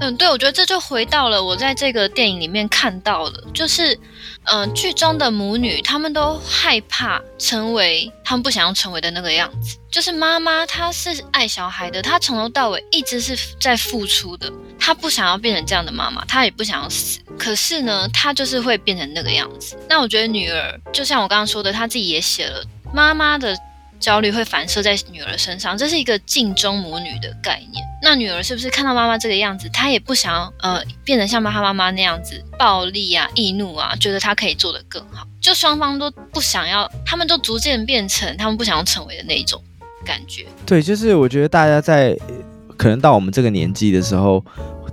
[0.00, 3.98] 嗯，对，我觉得这就回到了我在这个电影里面看到的，就是，
[4.44, 9.76] 嗯、剧中的母女她们都害怕成为她们不想要成为的那个样子。
[9.90, 17.18] 就是妈妈她是爱小孩的，她从头到尾一直是在付出的，她不想要变成这样的妈妈，她也不想要死。
[17.38, 19.76] 可是呢，她就是会变成那个样子。
[19.88, 23.56] 那我觉得女儿就像我刚刚说的，她自己也写了妈妈的。
[24.00, 27.84] 焦虑会反射在女儿身上，这是一个镜中母女的概念。
[28.02, 35.26] 那女儿是不是看到妈妈这个样子，她也不想要呃变成像她妈妈那样子暴力啊、易怒啊，觉得她可以做得更好？
[35.40, 39.62] 就双方都不想要，他们都逐渐变成他们不想要成为的那一种
[40.04, 40.46] 感觉。
[40.64, 42.16] 对，就是我觉得大家在
[42.78, 44.42] 可能到我们这个年纪的时候，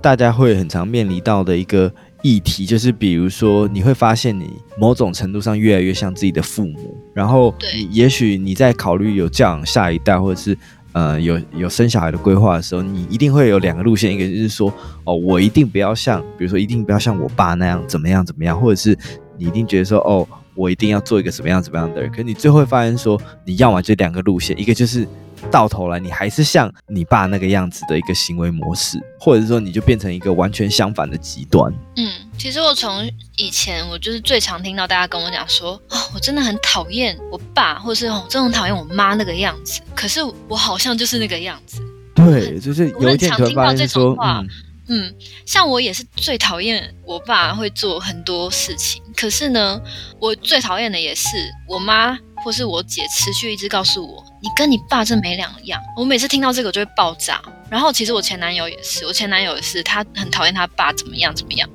[0.02, 1.90] 大家会很常面临到的一个。
[2.22, 10.58] 议题就是，比如说，你会发现你某种程度上越来越像自己的父母，然后你也许你在考虑有教养下一代，或者是
[10.92, 14.72] 呃有有生小孩的规划的时候，你一定会有两个路线，一个就是说，
[15.04, 18.98] 哦，我一定不要像，比如说一定不要像我爸那样怎么样怎么样，或者是
[19.36, 25.06] 你一定觉得说，哦，我一定要做一个什么样怎么样的人，可是你最后会发现说，你要么就两个路线，一个就是。
[25.50, 31.72] 到头来，你还是像你爸那个样子的一个行为模式，或者是说，你就变成一个完全相反的极端。
[31.96, 39.80] 嗯，其实我从以前，我就是最常听到大家跟我讲说，哦，我真的很讨厌我爸，或者是哦，真的很讨厌我妈那个样子。
[39.94, 41.80] 可是我好像就是那个样子。
[42.14, 44.48] 对，就是有一天突然发现说，嗯，
[44.88, 45.14] 嗯，
[45.46, 49.80] 像我也是最讨厌我爸会做很多事情，可是呢，
[50.20, 51.28] 我最讨厌的也是
[51.68, 52.18] 我妈。
[52.44, 55.80] 或是我姐持续一直告诉我，你跟你爸这没两样。
[55.96, 57.40] 我每次听到这个就会爆炸。
[57.70, 61.68] 然后其实我前男友也是，我前男友也是，他很讨厌他爸怎么样怎么样。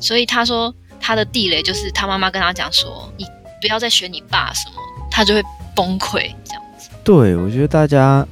[0.00, 3.24] 所以他说他的地雷就是他妈妈跟他讲说，你
[3.60, 4.76] 不要再学你爸什么，
[5.10, 5.42] 他就会
[5.76, 6.88] 崩溃这样子。
[7.04, 8.26] 对，我觉得大家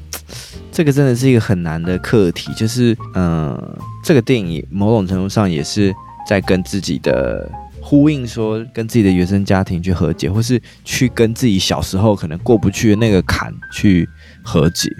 [0.72, 5.94] 这个真的是一个很难的课题，就是嗯、这个电影某种程度上也是
[6.26, 7.48] 在跟自己的。
[7.88, 14.07] 呼应说，跟自己的原生家庭去和解，或是去跟自己小时候可能过不去的那个坎去
[14.44, 14.90] 和解。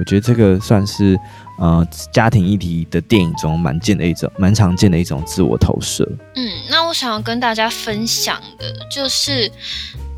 [0.00, 1.14] 我觉得这个算是
[1.58, 6.08] 呃家庭议题的电影中蛮见的一种，蛮常见的一种自我投射。
[6.36, 9.52] 嗯，那我想要跟大家分享的就是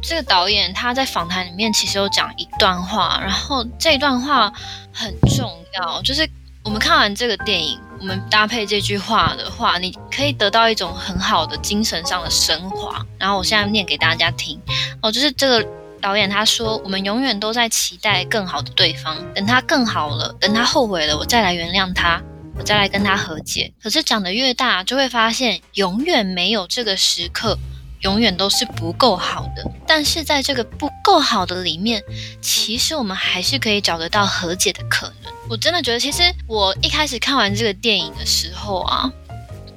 [0.01, 4.53] 这个导演他在访谈里面其实有讲一段话，然后这一段话
[4.93, 5.51] 很重
[5.83, 6.25] 要，就是
[6.62, 7.77] 我们看完这个电影。
[8.00, 13.05] 我们搭配这句话的话，你可以得到一种很好的精神上的升华。
[13.18, 14.59] 然后我现在念给大家听
[15.03, 15.68] 哦，就是这个
[16.01, 22.18] 导演他说：“我们永远都在期待更好的对方，等他更好了，等他后悔了，我再来原谅他，
[22.57, 23.70] 我再来跟他和解。
[23.82, 27.59] 可是长得越大，就会发现永远没有这个时刻，
[28.01, 29.70] 永远都是不够好的。
[29.86, 32.03] 但是在这个不够好的里面，
[32.40, 39.12] 其实我们还是可以找得到和解的可能。”我真的觉得，其实我一开始看完这个电影的时候啊，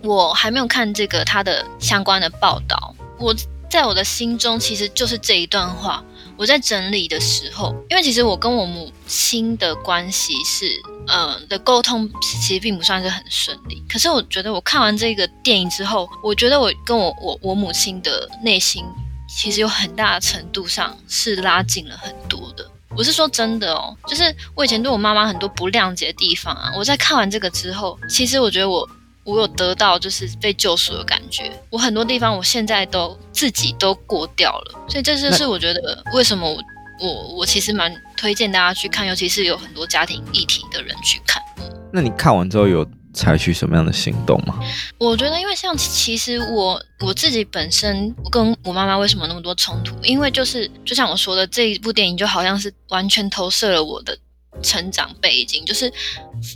[0.03, 2.95] 我还没有看这个他的相关的报道。
[3.17, 3.35] 我
[3.67, 6.03] 在我的心中其实就是这一段话。
[6.35, 13.83] 我在整理的时候，因为其实我跟我母亲的关系是，呃，的沟通其实并不算是很顺利。
[13.87, 18.83] 可是我觉得我看完这个电影之后，我觉得我跟我我我母亲的内心
[19.27, 22.67] 其实有很大程度上是拉近了很多的。
[22.95, 24.23] 我是说真的哦，就是
[24.55, 28.87] 我以前对我妈妈很多不谅解的地方啊，我在看完这个之后，其实我觉得我
[29.23, 31.51] 我有得到就是被救赎的感觉。
[31.69, 36.61] 我很多地方我现在都自己都过掉了，所以这就是我觉得为什么我
[36.99, 41.41] 我我其实蛮推荐大家去看，尤其是有很多家庭议题的人去看。
[41.91, 44.59] 那你看完之后有采取什么样的行动吗？
[44.97, 49.95] 我觉得，因为像其实我我自己本身，我跟我妈妈为什么那么多冲突？
[50.03, 54.17] 因为就是就像我说的，这一部电影就好像是完全投射了我的
[54.63, 55.91] 成长背景，就是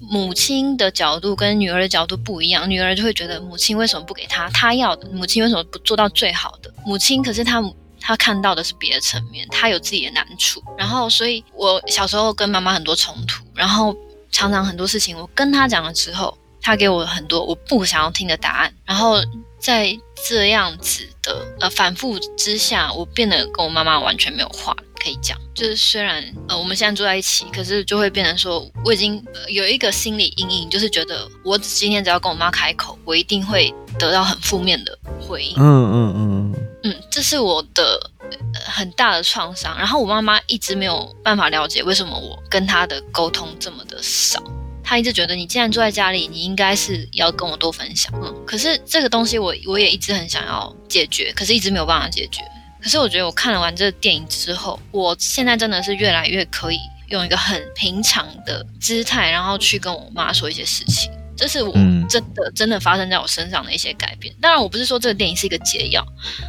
[0.09, 5.07] 母亲的角度跟女儿的角度不一样，女儿就会觉得母亲为什么不给她她要的？
[5.09, 6.73] 母亲为什么不做到最好的？
[6.85, 7.63] 母亲可是她
[8.01, 13.95] 她看到的是别的层面，她有自己的难处，然后所以我小时候跟妈妈很多冲突，然后
[14.31, 16.35] 常常很多事情我跟她讲了之后。
[16.67, 19.21] 他给我很多我不想要听的答案，然后
[19.57, 19.97] 在
[20.27, 25.37] 这样子的呃反复之下，我变得跟我妈妈完全没有话可以讲。
[25.55, 35.55] 就是虽然呃我们现在住在一起，可是就会变成说我已经、呃、有一个心理阴影，就是觉得我今天只要跟我妈开口，我一定会得到很负面的回应。
[35.55, 36.53] 嗯嗯嗯
[36.83, 39.73] 嗯，这是我的、呃、很大的创伤。
[39.77, 44.43] 然后我妈妈一直没有办法了解为什么我跟她的沟通这么的少。
[44.87, 48.09] 他一直觉得你既然住在家里，你应该是要跟我多分享。
[48.23, 52.41] 嗯，可是这个东西我我也一直很想要解决，可是一直没有办法解决。
[52.81, 56.79] 可是我觉得我看了完这个电影之后，我现在真的是越来越可以
[57.09, 61.11] 用一个很平常的姿态，然后去跟我妈说一些事情。
[61.35, 61.73] 这是我
[62.09, 64.33] 真的真的发生在我身上的一些改变。
[64.41, 66.01] 当然，我不是说这个电影是一个解药，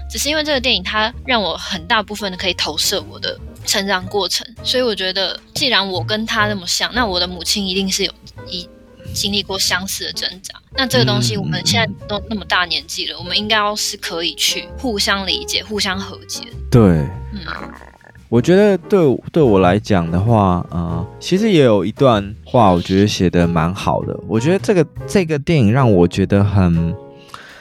[0.09, 3.37] 只是因为这个电影它让我很大部分的可以投射我的
[3.69, 4.45] 成长过程。
[4.65, 8.13] 所以我觉得，既然我跟他那么像，那我的母亲一定是有。
[8.49, 8.67] 一
[9.15, 16.45] 经历过相似的挣扎，那这个东西我们现在都那么大年纪了，嗯、我们应该要是可以去互相理解、互相和解。
[16.71, 16.83] 对，
[17.33, 17.41] 嗯，
[18.29, 19.01] 我觉得对
[19.33, 24.19] 对我来讲的话，呃，其实也有一段话，我觉得写的蛮好的。
[24.29, 26.95] 我觉得这个这个电影让我觉得很，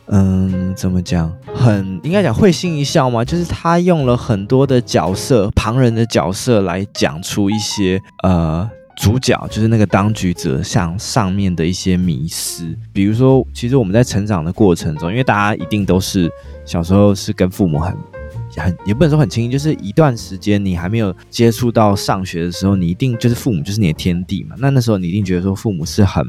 [0.10, 3.24] 嗯，怎么讲，很应该讲会心一笑吗？
[3.24, 8.70] 就是他用了很多的角色、旁人的角色来讲出一些呃。
[9.00, 16.28] 主角就是那个当局者，像上面的一些迷失，比如说，其实我们在成长的过程中，因为大家一定都是
[16.66, 17.96] 小时候是跟父母很。
[18.58, 24.56] 很也不能说很轻易，就是一段时间你还没有接触到上学的时候，你一定就是父母就是你的天地嘛。
[24.58, 26.24] 那那时候你一定觉得说父母是很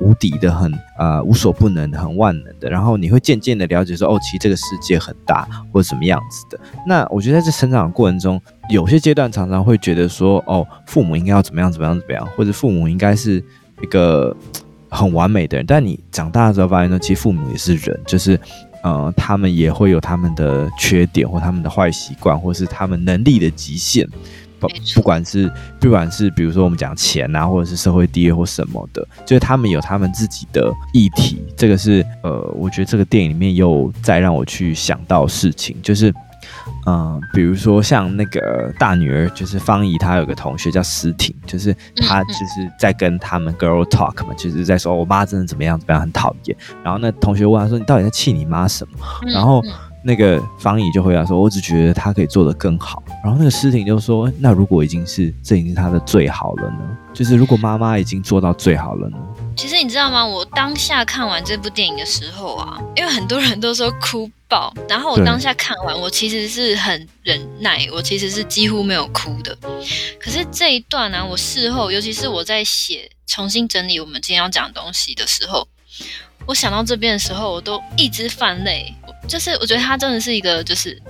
[0.00, 2.68] 无敌的，很呃无所不能，很万能的。
[2.68, 6.60] 然后你会渐渐的了解说，哦，其实这个世界很大，或者什么样子的。
[6.86, 13.42] 那我觉得在这成长的过程中，有些阶段常常会觉得说，哦，父母应该要怎么样怎么样怎么样，或者父母应该是
[13.82, 14.36] 一个
[14.90, 15.64] 很完美的人。
[15.66, 18.38] 但你长大的时候发现呢，其实父母也是人，就是。
[18.88, 24.08] 呃，他们也会有他们的缺点，或他们的坏习惯，或是他们能力的极限。
[24.58, 31.44] 不，不管是不管是比如说我们讲钱啊，或者是社会地位或什么的，就是他们有他们自己的议题。
[31.54, 36.12] 这个是呃，我觉得这个电影里面又再让我去想到事情，就是。
[36.88, 46.56] 嗯，比如说像那个大女儿，就是方怡，她有个同学叫思婷，就是她就是在跟他们 girl talk 嘛，就是在说我妈真的怎么样怎么样，很讨厌。
[46.82, 48.92] 然后那同学问她说：“你到底在气你妈什么？”
[49.34, 49.62] 然后
[50.02, 56.96] 那个方怡就回答说：“我只觉得她可以做得更好。”然后那个思婷就说：“那如果已经是这已经是她的最好了呢？
[57.12, 59.18] 就是如果妈妈已经做到最好了呢？”
[59.58, 60.24] 其实你知道吗？
[60.24, 69.58] 我当下看完这部电影的时候啊，因为很多人都说哭爆，然后我当下看完，我其实是很忍耐，我其实是几乎没有哭的。
[70.20, 75.66] 可是这一段呢、啊，我事后，尤其是我在写、重新整理我们今天要讲的东西的时候，
[76.46, 78.94] 我想到这边的时候，我都一直泛泪。
[79.26, 81.02] 就是我觉得它真的是一个，就是。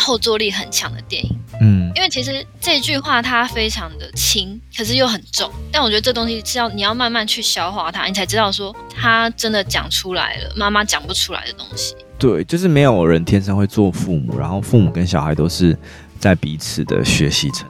[0.00, 5.50] 后坐力很强的电影，嗯，因为其实这句话它非常的轻，可是又很重。
[5.72, 11.94] 但我觉得这东西是要你要慢慢去消化它，你才知道说他真的讲出来了，妈妈讲不出来的东西。
[12.18, 15.76] 对，就是没有人天生会做父母，然后父母跟小孩都是
[16.18, 17.68] 在彼此的学习层。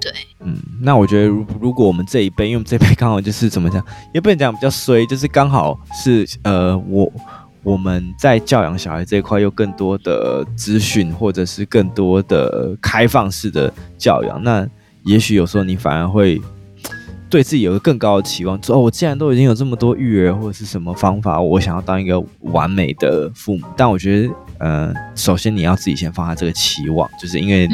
[0.00, 7.10] 对，嗯，那我觉得如如果我们这一辈，因为我们这一辈刚好就是怎么讲，也不能讲比较衰，就是刚好是呃我。
[7.62, 14.68] 我们在教养小孩这一块，有更多的资讯，或者是更多的开放式的教养，那
[15.04, 16.40] 也许有时候你反而会
[17.30, 23.66] 对自己有个更高的期望，说哦，我既然都已经有这么多育儿或者是什么方法，我想要当一个完美的父母。
[23.76, 27.68] 但我觉得，呃，首先你要自己先放下这个期望，就是因为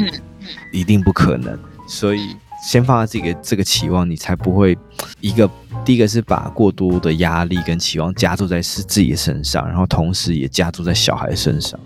[0.71, 2.19] 一定不可能，所以。
[2.61, 4.77] 先放下自己的这个期望，你才不会
[5.21, 5.49] 一个
[5.85, 11.79] 第一个是把过多的压力跟期望加注在是自己的身上，然后同时也加注在小孩身上。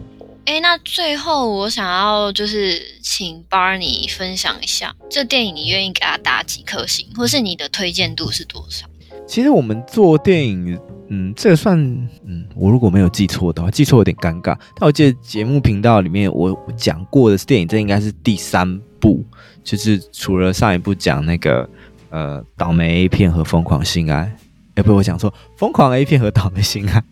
[0.46, 8.86] 哎，那最后我想要就是请 Barney 分享一下，这电影你愿意给他打几颗星，或是你的推荐度是多少？
[9.26, 10.78] 其实我们做电影，
[11.08, 11.80] 嗯，这个算，
[12.26, 14.54] 嗯，我如果没有记错的话，记错有点尴尬。
[14.76, 19.24] 但我记得节目频道里面我讲过的电影，这应该是第三部，
[19.64, 21.68] 就是除了上一部讲那个
[22.14, 24.32] 呃倒霉 A 片和疯狂性爱，
[24.76, 27.04] 哎，不我讲错，疯狂 A 片和倒霉性爱。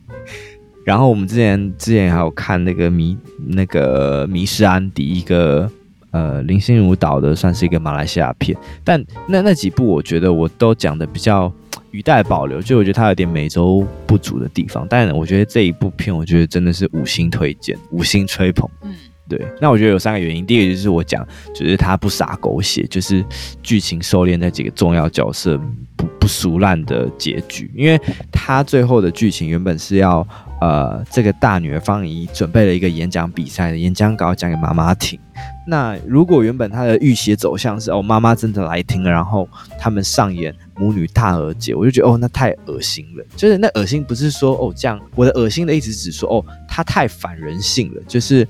[0.86, 5.70] 然后我们之前之前还有看那个迷那个迷失安迪一个
[6.12, 8.56] 呃林心如导的，算是一个马来西亚片。
[8.84, 11.52] 但那那几部我觉得我都讲的比较
[11.90, 14.86] 语带保留，就我觉得它有点美洲不足的地方。
[14.88, 18.70] 但我觉得这一部片，我觉得真的是五星推荐，五星吹捧。
[18.84, 18.96] 嗯，
[19.38, 19.48] 对。
[19.62, 21.26] 那我觉得有三个原因，第一个就是我讲，
[21.56, 23.24] 就是他不洒狗血，就是
[23.64, 25.58] 剧情收敛在几个重要角色
[25.96, 28.00] 不不俗烂的结局，因为
[28.32, 30.28] 他最后的剧情原本是要。
[30.62, 35.20] 呃，这个大女儿方怡准备了一个演讲比赛的演讲稿，讲给妈妈听。
[35.66, 43.26] 那如果原本她的预期走向是哦，妈妈真的来听了，然后他们上演母女大和解，我就觉得哦，那太恶心了。
[43.36, 48.02] 就是那恶心不是说哦这样，我的恶心的意思只说哦，他太反人性了。
[48.08, 48.48] 就是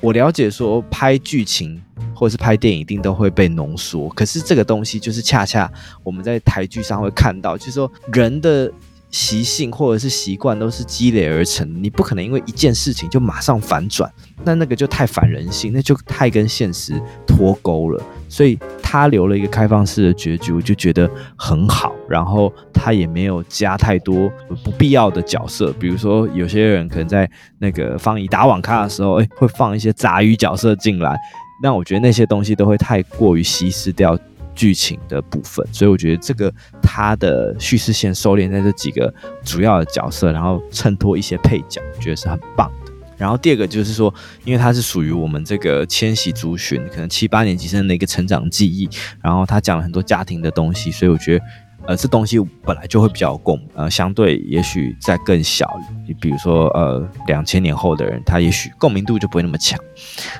[0.00, 1.80] 我了解说拍剧情
[2.14, 5.70] 或者是拍电影一定都会被浓缩，可是这个东西就是恰恰
[6.02, 8.72] 我们在台剧上会看到，就是说人的。
[9.10, 14.10] 习性或者是习惯都是积累而成，你不可能因为一件事情就马上反转，
[14.44, 18.02] 那那个就太反人性，那就太跟现实脱钩了。
[18.28, 21.92] 所以他留了一个开放式的结局，我就觉得很好。
[22.08, 24.30] 然后他也没有加太多
[24.64, 31.16] 不必要的角色，比如说有些人可能在那个方怡打网咖的时候，诶，会放一些杂鱼角色进来，
[31.62, 34.16] 那我觉得那些东西都会太过于稀释掉。
[34.60, 36.52] 剧情的部分，所以我觉得这个
[36.82, 39.10] 它的叙事线收敛在这几个
[39.42, 42.92] 主要的角色，然后衬托一些配角，我觉得是很棒的。
[43.16, 44.12] 然后第二个就是说，
[44.44, 48.86] 因为它是属于我们这个千禧族群，可能七八年级生的一个成长记忆，
[49.22, 51.44] 然后他讲了很多家庭的东西，所以我觉得。
[51.86, 55.68] 呃，这东西本来就会比较共，呃，相对也许在更小，
[56.06, 59.78] 你比如说呃，两千年后的人，他也许共鸣度就不会那么强。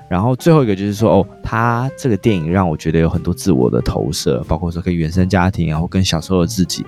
[0.08, 6.84] 然后最后一个就是说，哦，他这个电影让我觉得有很多自我的投射，包括说跟原生家庭，然后跟小时候的自己。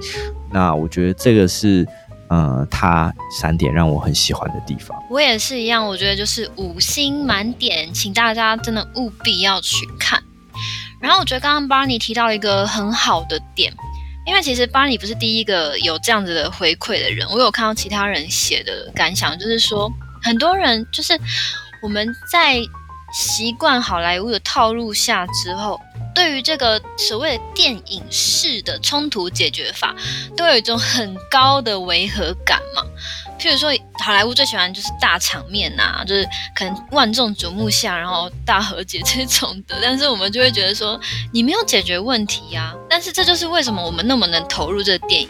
[0.53, 1.87] 那我觉得这个是，
[2.29, 4.97] 呃，他三点让我很喜欢的地方。
[5.11, 10.23] 我也是一样，我觉得就是五星满点，请大家真的务必要去看。
[11.01, 13.73] 然后我觉得刚刚 Barney 提到一个很好的点。
[14.25, 19.91] 因为其实巴黎不是第一个有这样子的回馈的人，我有看到其他人写的感想，就是说
[20.23, 21.19] 很多人就是
[21.83, 22.59] 我们在
[23.13, 25.79] 习惯好莱坞的套路下之后，
[26.15, 29.95] 对于这个所谓的电影式的冲突解决法，
[30.37, 32.83] 都有一种很高的违和感嘛。
[33.43, 33.69] 譬如说，
[33.99, 36.25] 好莱坞最喜欢就是大场面呐，就是
[36.55, 39.77] 可能万众瞩目下，然后大和解这种的。
[39.83, 41.01] 但是我们就会觉得说，
[41.33, 42.73] 你没有解决问题呀。
[42.89, 45.29] 但是这就是为什么我们那么能投入这个电影，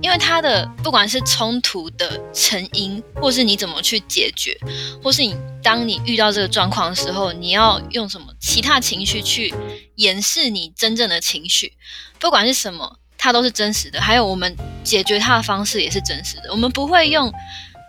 [0.00, 4.58] 因为它的不管是冲突的成因，或是你怎么去解决，
[5.00, 9.54] 或是你当你遇到这个状况的时候，你要用什么其他情绪去
[9.94, 11.74] 掩饰你真正的情绪，
[12.18, 12.98] 不管是什么。
[13.22, 14.52] 它都是真实的，还有我们
[14.82, 16.50] 解决它的方式也是真实的。
[16.50, 17.32] 我们不会用，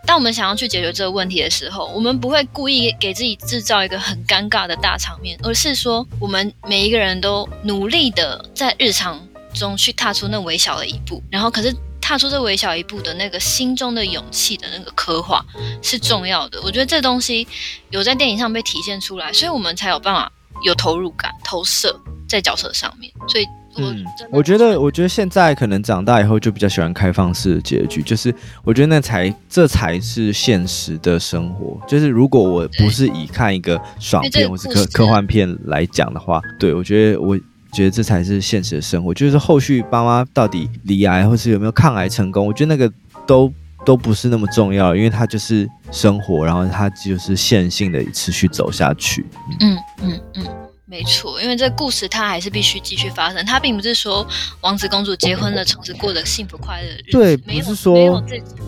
[0.06, 9.20] 当我们想要去解决这个问题的时候，我们不会故意给自己制造一个很尴尬的大场面，而是说我们每一个人都努力的在日常
[9.52, 15.44] 中去踏出那微小的一步，然后可是踏出这微小一步的那个心中的勇气的那个刻画
[15.82, 16.62] 是重要的。
[16.62, 17.44] 我觉得这东西
[17.90, 20.30] 有在电影上被体现出来，所以我们才有办法
[20.62, 23.44] 有投入感、投射在角色上面，所以。
[23.76, 31.80] 嗯，我觉得，我觉得现在可能长大以后就比较喜欢开放式的结局，就是我觉得那才这才是现实的生活。
[31.88, 37.36] 就是如果我不是以看一个爽片或是科科幻片来讲的话，对，我觉得我
[37.72, 39.12] 觉得这才是现实的生活。
[39.12, 42.92] 就是后续爸妈到底离癌或是有没有抗癌成功，我觉得那个
[43.26, 43.52] 都
[43.84, 49.26] 都不是那么重要，因为它就是生活，然后它就是线性的持续走下去。
[49.60, 50.44] 嗯嗯嗯。
[50.46, 50.63] 嗯
[50.94, 53.44] 没错，因为这个故事它还是必须继续发生。
[53.44, 54.24] 它并不是说
[54.60, 57.10] 王子公主结婚了，从此过得幸福快乐的日子。
[57.10, 58.22] 对，不是说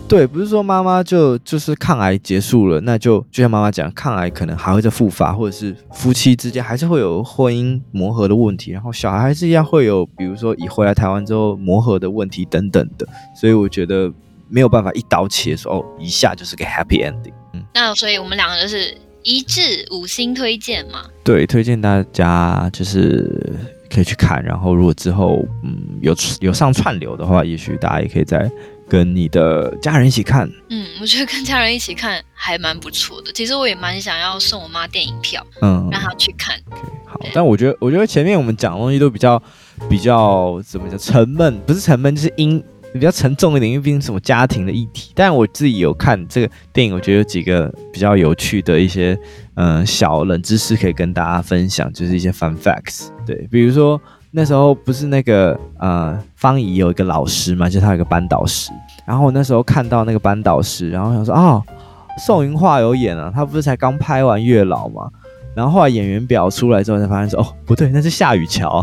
[0.09, 13.07] 对，不是说妈妈就就是抗癌结束了，那就就像妈妈讲，抗癌可能还会再复发，或者是夫妻之间还是会有婚姻磨合的问题，然后小孩还是一样会有，比如说以回来台湾之后磨合的问题等等的。
[13.39, 14.11] 所以我觉得
[14.49, 17.31] 没有办法一刀切说哦，一下就是个 happy ending。
[17.53, 18.97] 嗯，那所以我们两个就是。
[19.27, 21.03] 一致五星推荐嘛？
[21.21, 23.29] 对，推荐大家就是
[23.93, 24.41] 可以去看。
[24.41, 28.49] 然后如果之后嗯有有上串流的话，也许大家也可以再
[28.87, 30.49] 跟你的家人一起看。
[30.69, 33.29] 嗯，我觉得跟家人一起看还蛮不错的。
[33.33, 36.57] 其实我也蛮想要送我妈电影票，嗯，让她去看。
[36.71, 39.43] Okay, 好，但我觉得我觉得前面我们讲的东西都比较
[39.89, 42.63] 比较怎么讲沉闷，不是沉闷就是阴。
[42.93, 45.11] 比较沉重一点，因为毕竟什么家庭的议题。
[45.13, 49.17] 但我自己有看这个电影，我觉得有几个比较有趣的一些
[49.55, 53.09] 嗯、小冷知识可以跟大家分享，就是一些 fun facts。
[53.25, 53.99] 对，比如说
[54.31, 58.71] 那时候不是那个呃方怡有一个老师嘛，就他有个班导师。
[59.05, 61.63] 然后我那时候看到那个班导师，然后想说哦，
[62.19, 65.09] 宋芸樺有演啊，他不是才刚拍完《月老》吗？
[65.57, 68.77] 然后后来演员表出来之后，才发现说哦不对，那是夏雨乔。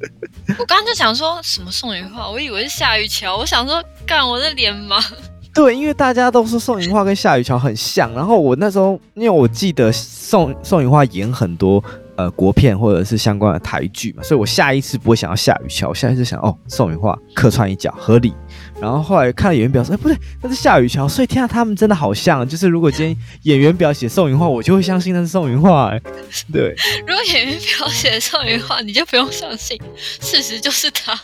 [0.58, 3.36] 我刚刚就想说什么宋雨桦，我以为是夏雨乔。
[3.36, 4.96] 我想说干我的脸吗？
[5.52, 8.10] 对，因为大家都说宋芸樺跟夏雨乔很像。
[8.14, 11.84] 然后我那时候，因为我记得宋宋芸樺演很多
[12.16, 18.32] 呃国片或者是相关的台剧嘛，所以我下一次不会想要夏雨乔，我下一次想哦宋雨桦客串一角合理。
[18.80, 22.46] 然后后来看了演员表说，哎，不对，那是夏雨乔，所以天啊，他们真的好像。
[22.46, 25.90] 就是如果今天演员表写宋云画，我就会相信那是宋云画。
[25.90, 26.00] 哎，
[26.52, 26.74] 对。
[27.06, 31.12] 如果演员表写宋云画，你就不用相信，事实就是他。
[31.12, 31.18] 啊，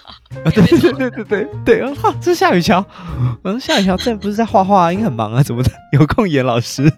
[0.55, 1.93] 对对对对对对对啊！
[2.21, 2.85] 这是夏雨乔。
[3.45, 6.91] 嗯，夏雨乔这不是在画画，应该很忙啊，怎么的有空演老师？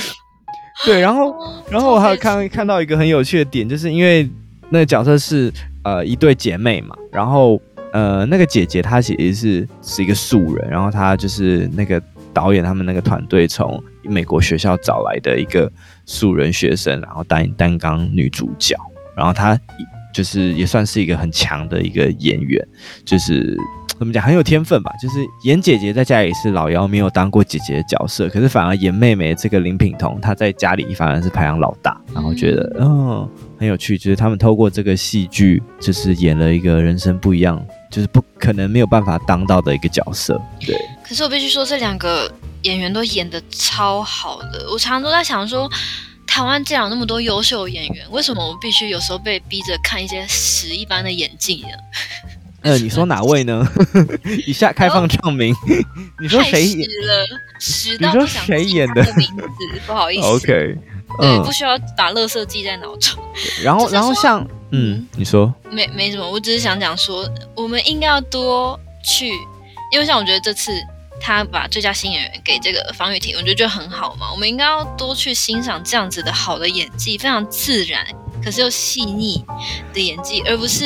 [0.84, 1.34] 对，然后
[1.70, 4.28] 然后我还有看看到一个很有趣的点，就是因为
[4.70, 5.52] 那个角色是
[5.84, 7.60] 呃一对姐妹嘛，然后。
[7.94, 15.70] 呃，那个姐姐她其实是是一个素人，然后她就是那个导演他们那个团队从美国学校找来的一个
[16.04, 18.76] 素人学生，然后担担纲女主角，
[19.16, 19.56] 然后她
[20.12, 22.60] 就是也算是一个很强的一个演员，
[23.04, 23.56] 就是
[23.96, 37.64] 怎么讲很有天分吧，就是演姐姐在家里是老幺，没有当过姐姐的角色，可是反而演妹妹这个林品彤，她在家里反而是排行老大，然后觉得嗯、很有趣，就是他们透过这个戏剧，就是演了一个人生不一样。
[37.94, 40.76] 就是不可能没有办法当到的一个角色，对。
[41.06, 42.28] 可是我必须说，这两个
[42.62, 44.66] 演员都演的超好的。
[44.68, 45.70] 我常常都在想说，
[46.26, 51.68] 台湾既然有那么多优秀的演员，为什么我必须有时候被逼着看一些屎一般的演技呢？
[52.62, 53.64] 呃，你说哪位呢？
[54.44, 55.54] 以下开放唱名。
[56.20, 57.40] 你说谁演了？
[57.60, 60.26] 屎到不想记他的名字，不好意思。
[60.26, 60.76] OK。
[61.20, 63.22] 对，嗯、不需要把乐色记在脑中。
[63.62, 64.44] 然后，然后像，
[64.74, 69.28] 嗯，嗯你说，没没什么，我只是想讲说，我们应该要多去，
[69.92, 70.72] 因为像我觉得这次
[71.20, 74.30] 他把最佳新演员给这个方玉婷，我觉得就很好嘛。
[74.32, 78.04] 我们应该要多去欣赏这样子的好的演技，非常自然，
[78.42, 79.44] 可是又细腻
[79.92, 80.84] 的演技，而不是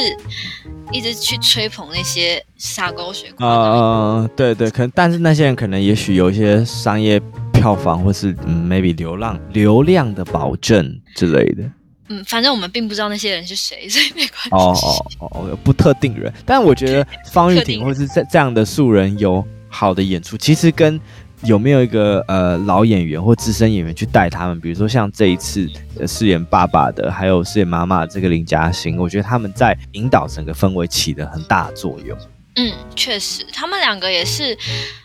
[0.92, 3.28] 一直去吹捧那些洒狗血。
[3.38, 7.20] 啊、呃，对对，可能，但是那些人可能也许有一些商业。
[7.50, 11.68] 票房或是嗯，maybe 流浪流量的保证之类的。
[12.08, 14.50] 嗯，反正我们并不知道那些人是谁， 所以没关系。
[14.50, 14.74] 哦
[15.20, 16.32] 哦哦，不特定人。
[16.46, 21.00] 但我觉得方玉婷或是这这样的素人有好的演出，其实跟
[21.44, 25.68] 有没有一个呃老演员或资深演员去带他们，比如说像这一次
[26.06, 32.18] 饰演爸爸的，还有饰演妈妈的这个林嘉欣，我觉得他们在引导整个氛围起了很大的作用。
[32.60, 34.52] 嗯，确实，他们两个也是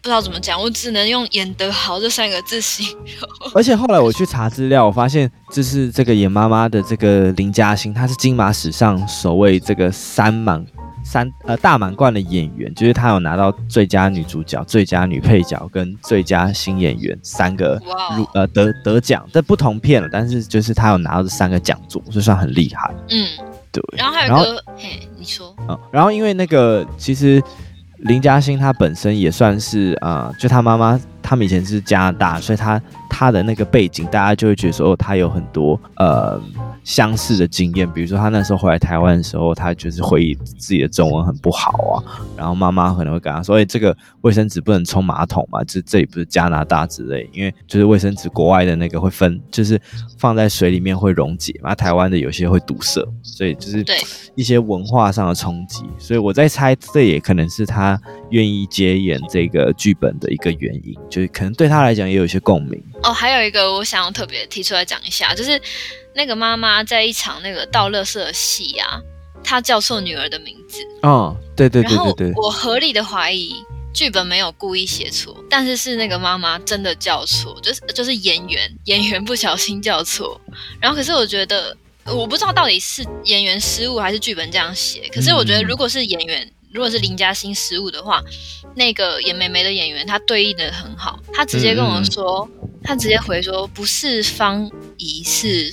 [0.02, 3.52] 不知道怎么讲，我只能用演得好这三个字形容。
[3.54, 10.66] 而且后来我去查资料，我发现就是这个演妈妈的这个林嘉欣，她是金马史上首位这个三满
[11.04, 17.82] 三呃大满贯的演员，就是她有拿到最佳女主角、最佳女配角跟最佳新演员三个
[18.18, 22.94] 入呃得得奖，这不同片了，但是就是她有拿到这三个奖座，就算很厉害。
[23.10, 23.28] 嗯。
[23.72, 27.42] 对，然后还有一个，嘿，你说，嗯，然后因为那个其实
[27.98, 36.40] 林嘉欣她本身也算是啊、呃，就她妈妈他们以前是加拿大，所以他他的那个背景，大家就会觉得说，哦，她有很多呃。
[36.84, 41.96] 相似的经验，比如说他那时候回来台湾的时候，他就是回忆自己的中文很不好啊，
[42.36, 49.80] 然后妈妈可能会跟他说：“哎，这个卫生纸不能冲马桶嘛，这这里不是加拿大之类，因为就是卫生纸国外的那个会分，就是
[50.18, 53.86] 放在水里面会溶解嘛，台湾的有些会堵塞，所以就是
[54.36, 55.86] 一些文化上的冲击。
[55.98, 57.98] 所以我在猜，这也可能是他
[58.32, 62.82] 愿意接演这个剧本的一个原因，就是可能对他来讲也有一些共鸣。
[63.04, 65.62] 哦，还有一个我想要特别提出来讲一下，就是。
[66.16, 69.02] 那个妈妈在一场那个倒垃圾的戏啊，
[69.44, 70.78] 她叫错女儿的名字。
[71.02, 72.28] 哦，对对对对对。
[72.28, 73.52] 然后我合理的怀疑
[73.96, 80.40] 剧本没有故意写错，但是是那个妈妈真的叫错，就是就是演员演员不小心叫错。
[80.80, 85.10] 然后可是我觉得我不知道到底是演员失误还是剧本这样写。
[85.12, 88.22] 可是我觉得如果是演员，如果是林嘉欣失误的话，
[88.76, 95.72] 那个演妹妹的演员他对应的很好，他直接跟我说，嗯、他直接回说不是方怡是。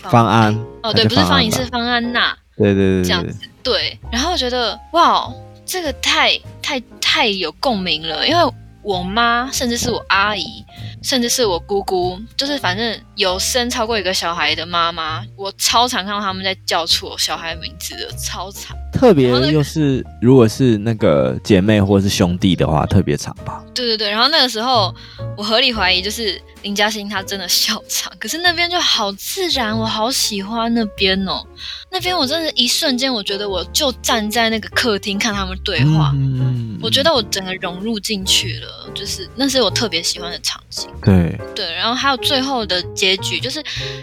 [0.00, 2.34] 方安哦，对，不是方怡，是方安娜。
[2.56, 3.98] 对对对，对，这样子对。
[4.10, 5.30] 然后我觉得哇，
[5.66, 10.64] 这个太太太有共鸣了，因为我妈甚至是我阿姨。
[11.02, 18.76] 甚至是我姑姑，就是反正有生超过一个小孩的妈妈，我超常看到他们在叫错小孩名字的，超常。
[18.92, 23.62] 特别又是如果是那个姐妹或是兄弟的话，特别惨吧。
[23.74, 24.92] 对对对，然后那个时候
[25.36, 31.44] 我合理怀疑就是林嘉欣她真的笑场，可是那边就好自然，我好喜欢那边哦。
[31.90, 40.87] 那边我真的，一瞬间我觉得我就站在那个客厅看他们对话，嗯，我觉得我整个融入进去了，就是那是我特别喜欢的场景。
[41.04, 43.62] 对对，然后还有最后的结局，就是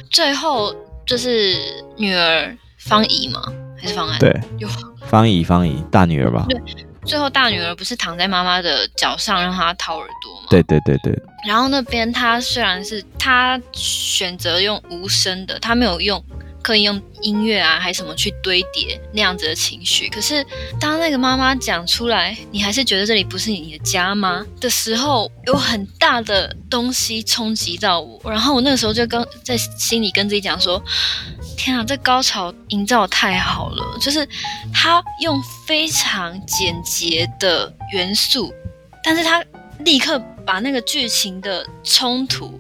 [0.10, 0.76] 最后
[1.06, 1.56] 就是
[1.98, 3.42] 女儿方怡嘛？
[3.78, 4.20] 还是方安？
[4.20, 4.34] 对，
[5.08, 6.46] 方怡方怡大女儿吧。
[6.50, 6.62] 对。
[7.06, 10.48] 最后，大女儿不是躺在妈妈的脚上，让她掏耳朵吗？
[10.50, 11.16] 对对对对。
[11.48, 16.20] 然后那边，她虽然是她选择用无声的，她没有用
[16.66, 20.10] 刻意用音乐啊，还是什么去堆叠那样子的情绪。
[20.10, 20.44] 可是，
[20.80, 24.44] 当那个妈妈讲出来，你还是觉得这里不是你的家吗？
[24.60, 28.20] 的时候，有很大的东西冲击到我。
[28.32, 30.84] 然后我那个时候就跟在心里跟自己讲说。
[31.58, 33.98] 天啊，这高潮营造太好了！
[34.00, 34.28] 就是
[34.74, 38.54] 他用非常简洁的元素，
[39.02, 39.42] 但是他
[39.80, 42.60] 立刻把那个剧情的冲突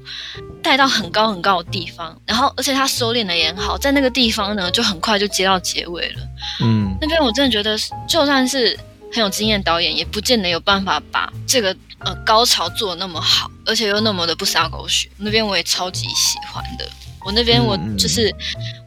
[0.61, 6.21] 带到很高很高的地方，然后而且他收敛的也很好，在那个地方呢，就很快就接到结尾了。
[6.61, 8.77] 嗯，那边我真的觉得，就算是
[9.13, 15.09] 很有经验导演，也不见得有办法把这个呃高潮做得那么好，而且又那么的不洒狗血。
[15.17, 16.87] 那边我也超级喜欢的。
[17.25, 18.31] 我那边我就是，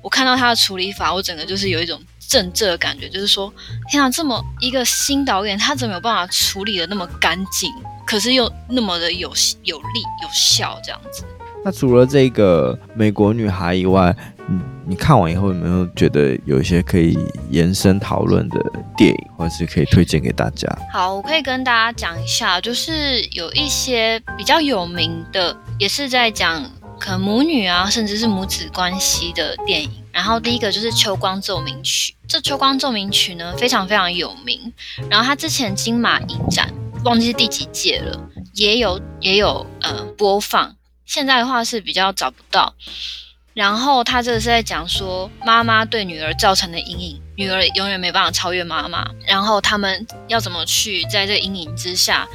[0.00, 3.52] 我看到他的处理法，我整个就是有一种震慑的感觉，就是说，
[3.90, 7.68] 天啊，这么一个新导演，他怎么有办法处理的那么干净，
[8.08, 9.30] 可是又那么的有
[9.64, 11.24] 有力有效这样子？
[11.62, 17.18] 那除了这个美国女孩以外，你你看完以后有没有觉得有一些可以
[17.50, 18.58] 延伸讨论的
[18.96, 20.66] 电影，或者是可以推荐给大家？
[20.90, 26.64] 好，我可以跟大家讲一下，就是有一些比较有名的，也是在讲。
[27.00, 29.88] 可能母女啊，甚至是母子关系的电影。
[30.10, 34.72] 然后第一个就是《秋光奏鸣曲》，这《秋光奏鸣曲》呢非常非常有名。
[35.08, 36.68] 然后它之前金马影展
[37.04, 40.76] 忘记第几届了，也有也有呃播放。
[41.04, 42.74] 现在的话是比较找不到。
[43.54, 49.04] 然后他这个是在讲说妈妈对女儿造成的阴影，女儿永远没办法超越妈妈。
[49.26, 52.28] 然后他们要怎么去在这阴影之下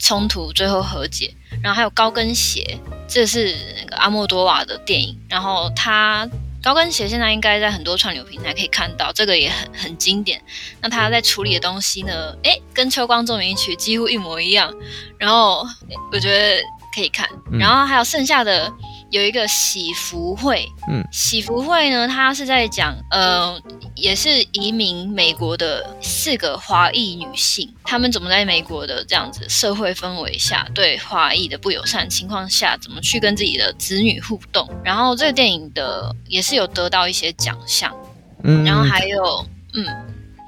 [0.00, 1.32] 冲突，最后和解。
[1.62, 5.16] 然后还有高跟鞋，这是那个阿莫多瓦的电影。
[5.28, 6.28] 然后他
[6.64, 10.42] 高跟鞋现在应该在很多串流平台可以看到，这个也很很经典。
[10.80, 12.34] 那他在处理的东西呢？
[12.42, 14.74] 诶，跟《秋光奏鸣曲》几乎一模一样。
[15.18, 15.66] 然后
[16.10, 16.62] 我觉得
[16.94, 17.28] 可以看。
[17.52, 18.72] 然后还有剩下的。
[19.14, 23.56] 有一个喜福会，嗯，喜福会呢，它是在讲，呃，
[23.94, 34.68] 也是移民美国的四个华裔女性，她们怎么在美国的这样子社会氛围下，对华裔的不友善情况下，怎么去跟自己的子女互动。
[34.82, 37.94] 然后这个电影的也是有得到一些奖项，
[38.42, 39.86] 嗯，然后还有，嗯，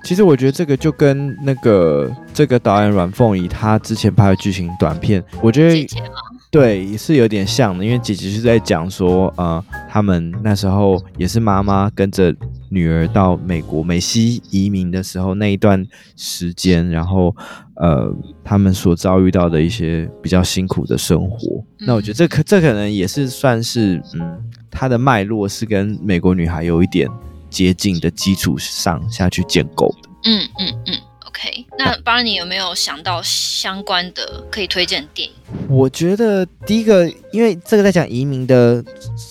[0.03, 5.87] 其实我觉得这个就跟那个这个导演阮凤仪她之前拍的剧情短片，我觉得。
[6.57, 12.35] 对，也是有点像的，因为姐姐是在讲说，呃，他们那时候也是妈妈跟着
[12.71, 15.87] 女儿到美国美西移民的时候那一段
[16.17, 17.37] 时间，然后
[17.75, 18.11] 呃，
[18.43, 21.63] 他们所遭遇到的一些比较辛苦的生活。
[21.81, 27.07] 嗯、那我觉得这可这可能也是算是，嗯，它的脉络是跟美国女孩有一点
[27.51, 30.09] 接近的基础上下去建构的。
[30.25, 30.95] 嗯嗯嗯。
[30.95, 31.06] 嗯
[31.37, 35.35] OK，那巴尼有没有想到相关的可以推荐的电影？
[35.69, 38.83] 我觉得第一个，因为这个在讲移民的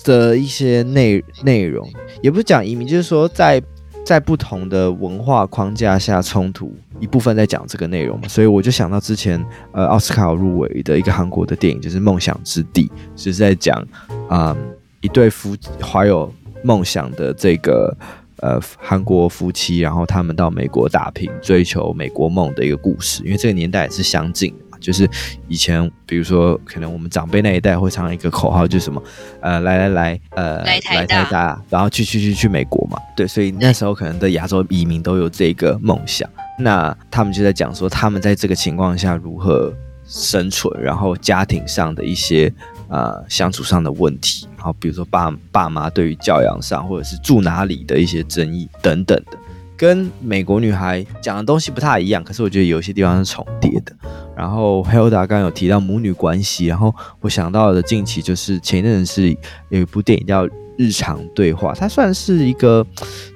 [0.04, 1.84] 的一些内内容，
[2.22, 3.60] 也不是讲移民，就是说在
[4.04, 8.28] 在不同的文化框架下冲突，一部分在讲这个内容嘛。
[8.28, 12.84] 所以我就想到之前呃奥斯卡入围的一个韩国的电影，就是《梦想之地》，
[13.16, 13.84] 就是在讲
[14.28, 14.56] 啊、
[15.00, 16.32] 一对夫怀有
[16.62, 17.92] 梦想的这个。
[18.40, 23.22] 呃，韩国夫妻，然后他们到美国打拼，追求美国梦的一个故事。
[23.24, 25.08] 因为这个年代也是相近的嘛，就是
[25.48, 29.02] 以前，比如说，可能我们长辈那一代会唱一个口号，就是什么，
[29.40, 32.98] 呃，来来来，呃，来台大，台大然后去去去去美国嘛。
[33.16, 36.28] 对，所以那时候可能的亚洲移民都有这个梦想。
[36.58, 39.72] 那他们就在讲说，他们在这个情况下如何
[40.04, 42.52] 生存，然后家庭上的一些。
[42.88, 49.38] 呃，相处上的问题，然后比如说爸爸妈对于教养上，或者是住哪里的一些争议等等的，
[49.76, 53.92] 跟美国女孩讲的东西不太一样，可是我觉得有些地方是重叠的。
[54.36, 59.36] 然后 Hilda 刚有提到母女关系，然后我想到的近期就是前一阵是
[59.70, 62.86] 有一部电影叫《日常对话，它算是一个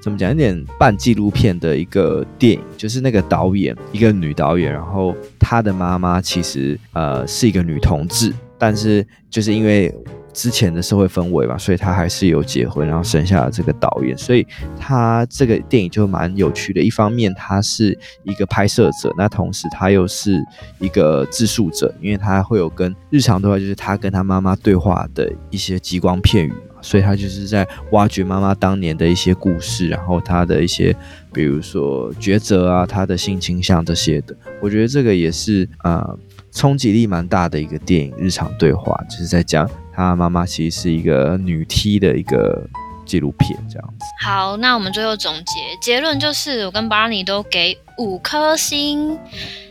[0.03, 9.93] 怎么讲，有点半纪录片的一个电影，就是那个导演，一个女导演，然后她的妈妈其实呃是一个女同志，但是就是因为。
[10.33, 14.47] 之前的社会氛围嘛，所以他还是有结婚，然后生下了这个导演，所以
[14.79, 16.81] 他这个电影就蛮有趣的。
[16.81, 20.41] 一方面，他是一个拍摄者，那同时他又是
[20.79, 30.95] 一个自述者，因为他会有跟日常对话，就是他跟他妈妈对话的一些吉光片语嘛，所以他就是在挖掘妈妈当年的一些故事，然后他的一些，
[31.33, 34.37] 比如说抉择啊，他的性倾向这些的。
[34.63, 36.17] 我觉得这个也是呃
[36.53, 39.69] 冲击力蛮大的一个电影，日常对话就是在讲。
[39.93, 42.67] 他妈妈其实是一个女 T 的一个
[43.05, 44.07] 纪录片，这样子。
[44.23, 45.45] 好，那我们最后总结
[45.83, 49.19] 结论就是，我跟 Barney 都给五颗星，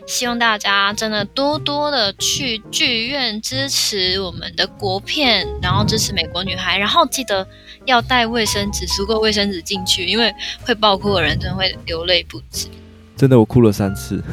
[0.05, 7.47] 希望大家真的多多的去剧院支持我们的国片，然后支持美国女孩，然后记得
[7.85, 12.67] 要带卫生纸，足够卫生纸进去，因为会爆哭的人真的会流泪不止。
[13.15, 14.23] 真的，我哭了三次。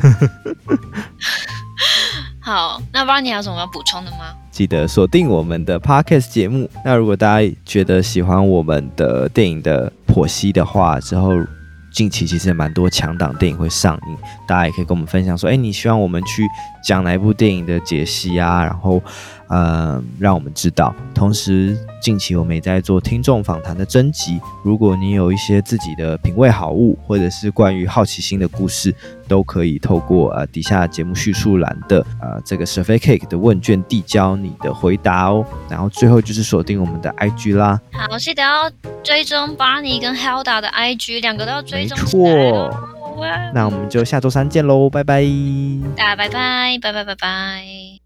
[2.47, 4.33] 好，那不知道你还有什么要补充的吗？
[4.53, 6.71] 记得锁定我们的 Podcast 节目。
[6.85, 11.33] 那如果大家觉得喜欢我们的电影的剖析的话，之后
[11.93, 14.17] 近期其实蛮多强档电影会上映，
[14.47, 16.47] 大家也可以跟我们分享说，哎，你希望我们去
[16.85, 18.65] 讲哪一部电影的解析啊？
[18.65, 19.03] 然后。
[19.49, 20.93] 嗯，让我们知道。
[21.15, 24.41] 同时，近期我们也在做听众访谈的征集。
[24.65, 28.93] 如果你有一些自己的品味好物，或者是关于好奇心的故事，
[29.29, 35.47] 都可以透过呃底下节目叙述栏的呃这个 Survey Cake 的问卷递交你的回答哦。
[35.71, 37.81] 然后最后就是锁定我们的 IG 啦。
[37.93, 38.69] 好，记得要
[39.05, 41.97] 追踪 Barney 跟 Helda 的 IG，两个都要追踪。
[41.97, 42.96] 没错。
[43.55, 45.25] 那我们就下周三见喽，拜拜。
[45.97, 47.99] 大家拜拜，拜拜拜拜。